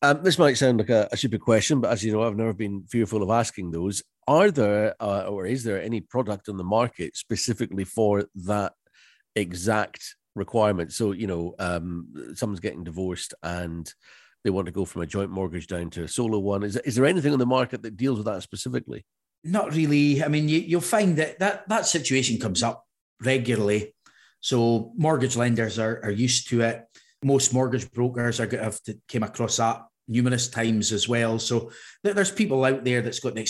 Um, 0.00 0.22
this 0.22 0.38
might 0.38 0.56
sound 0.56 0.78
like 0.78 0.90
a, 0.90 1.08
a, 1.10 1.16
stupid 1.16 1.40
question, 1.40 1.80
but 1.80 1.90
as 1.90 2.04
you 2.04 2.12
know, 2.12 2.22
I've 2.22 2.36
never 2.36 2.52
been 2.52 2.84
fearful 2.84 3.22
of 3.22 3.30
asking 3.30 3.72
those. 3.72 4.02
Are 4.28 4.50
there 4.50 4.94
uh, 5.00 5.22
or 5.22 5.44
is 5.46 5.64
there 5.64 5.82
any 5.82 6.00
product 6.00 6.48
on 6.48 6.56
the 6.56 6.64
market 6.64 7.16
specifically 7.16 7.84
for 7.84 8.26
that 8.46 8.74
exact 9.34 10.14
requirement? 10.36 10.92
So, 10.92 11.10
you 11.12 11.26
know, 11.26 11.54
um, 11.58 12.32
someone's 12.34 12.60
getting 12.60 12.84
divorced 12.84 13.34
and 13.42 13.92
they 14.44 14.50
want 14.50 14.66
to 14.66 14.72
go 14.72 14.84
from 14.84 15.02
a 15.02 15.06
joint 15.06 15.30
mortgage 15.30 15.66
down 15.66 15.90
to 15.90 16.04
a 16.04 16.08
solo 16.08 16.38
one. 16.38 16.62
Is, 16.62 16.76
is 16.76 16.94
there 16.94 17.06
anything 17.06 17.32
on 17.32 17.38
the 17.38 17.46
market 17.46 17.82
that 17.82 17.96
deals 17.96 18.18
with 18.18 18.26
that 18.26 18.42
specifically? 18.42 19.04
Not 19.44 19.74
really. 19.74 20.22
I 20.22 20.28
mean, 20.28 20.48
you, 20.48 20.76
will 20.76 20.82
find 20.82 21.16
that, 21.16 21.38
that 21.38 21.68
that 21.68 21.86
situation 21.86 22.38
comes 22.38 22.62
up 22.62 22.84
regularly. 23.22 23.94
So 24.40 24.92
mortgage 24.96 25.36
lenders 25.36 25.78
are, 25.78 26.00
are 26.02 26.10
used 26.10 26.48
to 26.50 26.62
it. 26.62 26.84
Most 27.22 27.52
mortgage 27.52 27.90
brokers 27.90 28.40
are 28.40 28.48
have 28.56 28.80
to 28.82 28.98
came 29.08 29.24
across 29.24 29.56
that 29.56 29.82
numerous 30.08 30.48
times 30.48 30.90
as 30.90 31.08
well. 31.08 31.38
So 31.38 31.70
there's 32.02 32.30
people 32.30 32.64
out 32.64 32.82
there 32.84 33.02
that's 33.02 33.20
got 33.20 33.32
an 33.32 33.44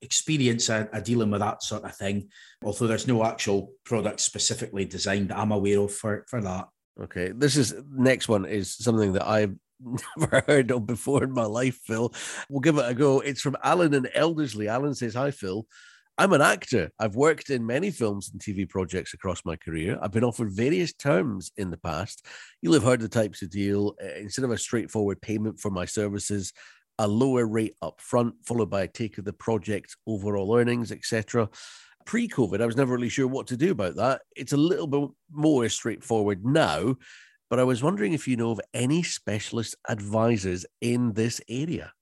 experience 0.00 0.70
uh, 0.70 0.86
of, 0.92 0.98
of 0.98 1.04
dealing 1.04 1.30
with 1.30 1.40
that 1.40 1.62
sort 1.62 1.84
of 1.84 1.96
thing. 1.96 2.28
Although 2.64 2.86
there's 2.86 3.08
no 3.08 3.24
actual 3.24 3.72
product 3.84 4.20
specifically 4.20 4.84
designed 4.84 5.32
I'm 5.32 5.52
aware 5.52 5.80
of 5.80 5.92
for, 5.92 6.24
for 6.28 6.40
that. 6.42 6.68
Okay. 7.02 7.32
This 7.34 7.56
is 7.56 7.74
next 7.90 8.28
one 8.28 8.46
is 8.46 8.74
something 8.74 9.14
that 9.14 9.26
I've 9.26 9.54
never 10.16 10.42
heard 10.46 10.70
of 10.70 10.86
before 10.86 11.24
in 11.24 11.32
my 11.32 11.44
life, 11.44 11.78
Phil. 11.84 12.12
We'll 12.48 12.60
give 12.60 12.78
it 12.78 12.88
a 12.88 12.94
go. 12.94 13.20
It's 13.20 13.40
from 13.40 13.56
Alan 13.62 13.94
and 13.94 14.08
Elderslie. 14.14 14.68
Alan 14.68 14.94
says, 14.94 15.14
Hi, 15.14 15.30
Phil. 15.30 15.66
I'm 16.18 16.32
an 16.32 16.40
actor. 16.40 16.90
I've 16.98 17.14
worked 17.14 17.50
in 17.50 17.66
many 17.66 17.90
films 17.90 18.30
and 18.32 18.40
TV 18.40 18.66
projects 18.66 19.12
across 19.12 19.44
my 19.44 19.54
career. 19.54 19.98
I've 20.00 20.12
been 20.12 20.24
offered 20.24 20.50
various 20.50 20.94
terms 20.94 21.52
in 21.58 21.70
the 21.70 21.76
past. 21.76 22.24
You'll 22.62 22.72
have 22.72 22.84
heard 22.84 23.00
the 23.00 23.08
types 23.08 23.42
of 23.42 23.50
deal. 23.50 23.96
Uh, 24.02 24.14
instead 24.16 24.46
of 24.46 24.50
a 24.50 24.56
straightforward 24.56 25.20
payment 25.20 25.60
for 25.60 25.70
my 25.70 25.84
services, 25.84 26.54
a 26.98 27.06
lower 27.06 27.46
rate 27.46 27.76
up 27.82 28.00
front, 28.00 28.34
followed 28.46 28.70
by 28.70 28.82
a 28.82 28.88
take 28.88 29.18
of 29.18 29.26
the 29.26 29.32
project's 29.34 29.96
overall 30.06 30.56
earnings, 30.56 30.90
etc. 30.90 31.50
Pre 32.06 32.28
COVID, 32.28 32.62
I 32.62 32.66
was 32.66 32.76
never 32.76 32.94
really 32.94 33.10
sure 33.10 33.26
what 33.26 33.48
to 33.48 33.56
do 33.58 33.72
about 33.72 33.96
that. 33.96 34.22
It's 34.34 34.54
a 34.54 34.56
little 34.56 34.86
bit 34.86 35.10
more 35.30 35.68
straightforward 35.68 36.46
now, 36.46 36.96
but 37.48 37.58
I 37.58 37.64
was 37.64 37.82
wondering 37.82 38.12
if 38.12 38.26
you 38.26 38.36
know 38.36 38.50
of 38.50 38.60
any 38.74 39.02
specialist 39.02 39.76
advisors 39.88 40.66
in 40.80 41.12
this 41.12 41.40
area. 41.48 41.92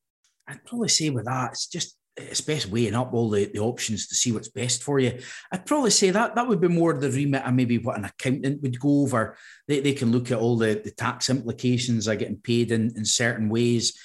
I'd 0.47 0.65
probably 0.65 0.89
say 0.89 1.11
with 1.11 1.25
that, 1.25 1.53
it's 1.53 1.67
just 1.67 1.97
it's 2.17 2.41
best 2.41 2.69
weighing 2.69 2.95
up 2.95 3.13
all 3.13 3.29
the, 3.29 3.47
the 3.47 3.59
options 3.59 4.07
to 4.07 4.15
see 4.15 4.31
what's 4.31 4.49
best 4.49 4.83
for 4.83 5.01
you. 5.01 5.19
I'd 5.51 5.67
probably 5.67 5.91
say 5.91 6.11
that 6.11 6.35
that 6.35 6.47
would 6.47 6.61
be 6.61 6.69
more 6.69 6.93
the 6.95 7.11
remit 7.11 7.43
of 7.43 7.55
maybe 7.55 7.79
what 7.79 7.99
an 7.99 8.05
accountant 8.05 8.63
would 8.63 8.79
go 8.79 9.03
over. 9.03 9.37
They, 9.67 9.81
they 9.81 9.95
can 9.95 10.13
look 10.13 10.31
at 10.31 10.39
all 10.39 10.57
the, 10.57 10.81
the 10.83 10.93
tax 10.93 11.29
implications 11.29 12.07
of 12.07 12.19
getting 12.19 12.37
paid 12.37 12.71
in, 12.71 12.93
in 12.97 13.05
certain 13.05 13.49
ways. 13.49 13.99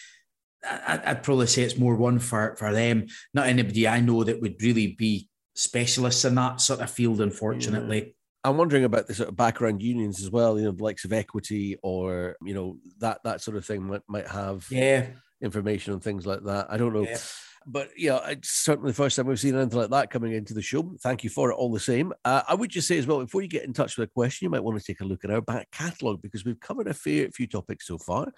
I, 0.64 1.00
I'd 1.06 1.24
probably 1.24 1.48
say 1.48 1.62
it's 1.62 1.78
more 1.78 1.96
one 1.96 2.18
for, 2.18 2.56
for 2.56 2.74
them. 2.74 3.08
Not 3.34 3.48
anybody 3.48 3.88
I 3.88 4.00
know 4.00 4.24
that 4.24 4.42
would 4.42 4.62
really 4.62 4.96
be 4.98 5.30
specialists 5.56 6.26
in 6.26 6.34
that 6.36 6.62
sort 6.62 6.80
of 6.80 6.90
field, 6.90 7.22
unfortunately. 7.22 8.00
Yeah. 8.00 8.12
I'm 8.44 8.58
wondering 8.58 8.86
about 8.86 9.08
the 9.08 9.14
sort 9.14 9.30
of 9.30 9.36
background 9.36 9.82
unions 9.82 10.22
as 10.24 10.32
well, 10.32 10.58
you 10.58 10.66
know, 10.66 10.72
the 10.72 10.84
likes 10.84 11.06
of 11.06 11.14
Equity 11.14 11.78
or, 11.84 12.38
you 12.44 12.54
know, 12.54 12.78
that 13.00 13.20
that 13.24 13.42
sort 13.42 13.58
of 13.58 13.66
thing 13.66 13.86
might, 13.86 14.02
might 14.08 14.28
have 14.28 14.66
yeah 14.70 15.08
information 15.42 15.94
on 15.94 16.00
things 16.00 16.26
like 16.26 16.44
that. 16.44 16.68
I 16.70 16.78
don't 16.78 16.94
know. 16.94 17.04
Yeah. 17.04 17.18
But 17.66 17.90
yeah, 17.98 18.20
it's 18.28 18.50
certainly 18.50 18.92
the 18.92 18.96
first 18.96 19.16
time 19.16 19.28
we've 19.28 19.40
seen 19.40 19.56
anything 19.56 19.78
like 19.78 19.90
that 19.90 20.10
coming 20.10 20.34
into 20.34 20.54
the 20.54 20.62
show. 20.62 20.96
Thank 21.02 21.24
you 21.24 21.30
for 21.30 21.52
it 21.52 21.56
all 21.56 21.72
the 21.72 21.80
same. 21.80 22.14
Uh, 22.24 22.42
I 22.48 22.56
would 22.56 22.70
just 22.70 22.88
say 22.88 22.98
as 22.98 23.06
well, 23.06 23.20
before 23.20 23.42
you 23.42 23.48
get 23.48 23.66
in 23.66 23.74
touch 23.74 23.98
with 23.98 24.10
a 24.10 24.12
question, 24.12 24.46
you 24.46 24.50
might 24.50 24.64
want 24.64 24.80
to 24.80 24.86
take 24.86 25.02
a 25.02 25.06
look 25.06 25.24
at 25.24 25.32
our 25.32 25.42
back 25.42 25.70
catalogue 25.72 26.22
because 26.22 26.46
we've 26.46 26.60
covered 26.60 26.88
a 26.88 26.94
fair 26.94 27.30
few 27.30 27.48
topics 27.48 27.88
so 27.88 27.98
far, 27.98 28.32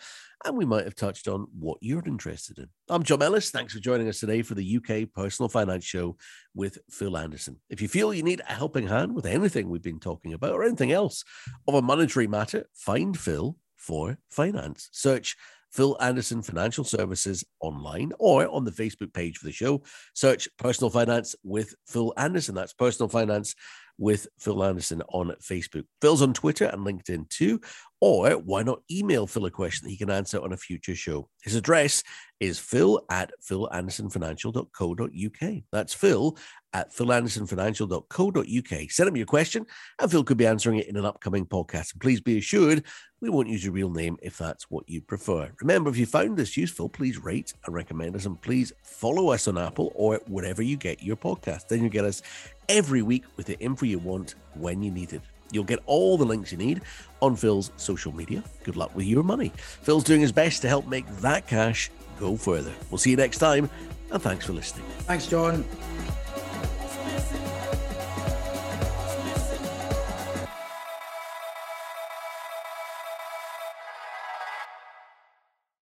and 0.45 0.57
we 0.57 0.65
might 0.65 0.85
have 0.85 0.95
touched 0.95 1.27
on 1.27 1.47
what 1.57 1.77
you're 1.81 2.03
interested 2.05 2.57
in. 2.57 2.67
I'm 2.89 3.03
John 3.03 3.21
Ellis. 3.21 3.51
Thanks 3.51 3.73
for 3.73 3.79
joining 3.79 4.07
us 4.07 4.19
today 4.19 4.41
for 4.41 4.55
the 4.55 4.77
UK 4.77 5.11
Personal 5.13 5.49
Finance 5.49 5.85
Show 5.85 6.17
with 6.55 6.79
Phil 6.89 7.17
Anderson. 7.17 7.59
If 7.69 7.81
you 7.81 7.87
feel 7.87 8.13
you 8.13 8.23
need 8.23 8.41
a 8.47 8.53
helping 8.53 8.87
hand 8.87 9.15
with 9.15 9.25
anything 9.25 9.69
we've 9.69 9.81
been 9.81 9.99
talking 9.99 10.33
about 10.33 10.53
or 10.53 10.63
anything 10.63 10.91
else 10.91 11.23
of 11.67 11.75
a 11.75 11.81
monetary 11.81 12.27
matter, 12.27 12.67
find 12.73 13.17
Phil 13.17 13.55
for 13.77 14.17
finance. 14.29 14.89
Search 14.91 15.35
Phil 15.71 15.97
Anderson 15.99 16.41
Financial 16.41 16.83
Services 16.83 17.43
online 17.59 18.11
or 18.19 18.47
on 18.47 18.65
the 18.65 18.71
Facebook 18.71 19.13
page 19.13 19.37
for 19.37 19.45
the 19.45 19.51
show. 19.51 19.81
Search 20.13 20.49
Personal 20.57 20.89
Finance 20.89 21.35
with 21.43 21.75
Phil 21.87 22.13
Anderson. 22.17 22.55
That's 22.55 22.73
Personal 22.73 23.09
Finance 23.09 23.55
with 24.01 24.27
Phil 24.39 24.63
Anderson 24.63 25.03
on 25.09 25.29
Facebook. 25.41 25.83
Phil's 26.01 26.23
on 26.23 26.33
Twitter 26.33 26.65
and 26.65 26.85
LinkedIn 26.85 27.29
too. 27.29 27.61
Or 28.03 28.31
why 28.31 28.63
not 28.63 28.81
email 28.89 29.27
Phil 29.27 29.45
a 29.45 29.51
question 29.51 29.85
that 29.85 29.91
he 29.91 29.97
can 29.97 30.09
answer 30.09 30.41
on 30.41 30.53
a 30.53 30.57
future 30.57 30.95
show? 30.95 31.29
His 31.43 31.53
address 31.53 32.01
is 32.39 32.57
phil 32.57 33.05
at 33.11 33.29
philandersonfinancial.co.uk. 33.47 35.63
That's 35.71 35.93
phil 35.93 36.35
at 36.73 36.91
philandersonfinancial.co.uk. 36.91 38.91
Send 38.91 39.07
him 39.07 39.15
your 39.15 39.27
question, 39.27 39.67
and 39.99 40.09
Phil 40.09 40.23
could 40.23 40.37
be 40.37 40.47
answering 40.47 40.79
it 40.79 40.87
in 40.87 40.97
an 40.97 41.05
upcoming 41.05 41.45
podcast. 41.45 41.93
And 41.93 42.01
please 42.01 42.21
be 42.21 42.39
assured 42.39 42.85
we 43.19 43.29
won't 43.29 43.49
use 43.49 43.63
your 43.63 43.73
real 43.73 43.91
name 43.91 44.17
if 44.23 44.35
that's 44.37 44.71
what 44.71 44.89
you 44.89 45.01
prefer. 45.01 45.51
Remember, 45.61 45.91
if 45.91 45.97
you 45.97 46.07
found 46.07 46.37
this 46.37 46.57
useful, 46.57 46.89
please 46.89 47.23
rate 47.23 47.53
and 47.65 47.75
recommend 47.75 48.15
us, 48.15 48.25
and 48.25 48.41
please 48.41 48.73
follow 48.83 49.29
us 49.29 49.47
on 49.47 49.59
Apple 49.59 49.91
or 49.95 50.19
wherever 50.27 50.63
you 50.63 50.77
get 50.77 51.03
your 51.03 51.17
podcast. 51.17 51.67
Then 51.67 51.83
you 51.83 51.89
get 51.89 52.05
us 52.05 52.23
every 52.71 53.01
week 53.01 53.23
with 53.35 53.45
the 53.45 53.59
info 53.59 53.85
you 53.85 53.99
want 53.99 54.35
when 54.53 54.81
you 54.81 54.91
need 54.91 55.13
it. 55.13 55.21
You'll 55.51 55.65
get 55.65 55.79
all 55.85 56.17
the 56.17 56.25
links 56.25 56.51
you 56.51 56.57
need 56.57 56.81
on 57.21 57.35
Phil's 57.35 57.71
social 57.75 58.13
media. 58.13 58.43
Good 58.63 58.77
luck 58.77 58.95
with 58.95 59.05
your 59.05 59.23
money. 59.23 59.51
Phil's 59.55 60.05
doing 60.05 60.21
his 60.21 60.31
best 60.31 60.61
to 60.61 60.69
help 60.69 60.87
make 60.87 61.05
that 61.17 61.47
cash 61.47 61.91
go 62.19 62.37
further. 62.37 62.71
We'll 62.89 62.97
see 62.97 63.11
you 63.11 63.17
next 63.17 63.39
time, 63.39 63.69
and 64.11 64.21
thanks 64.21 64.45
for 64.45 64.53
listening. 64.53 64.85
Thanks, 64.99 65.27
John. 65.27 65.65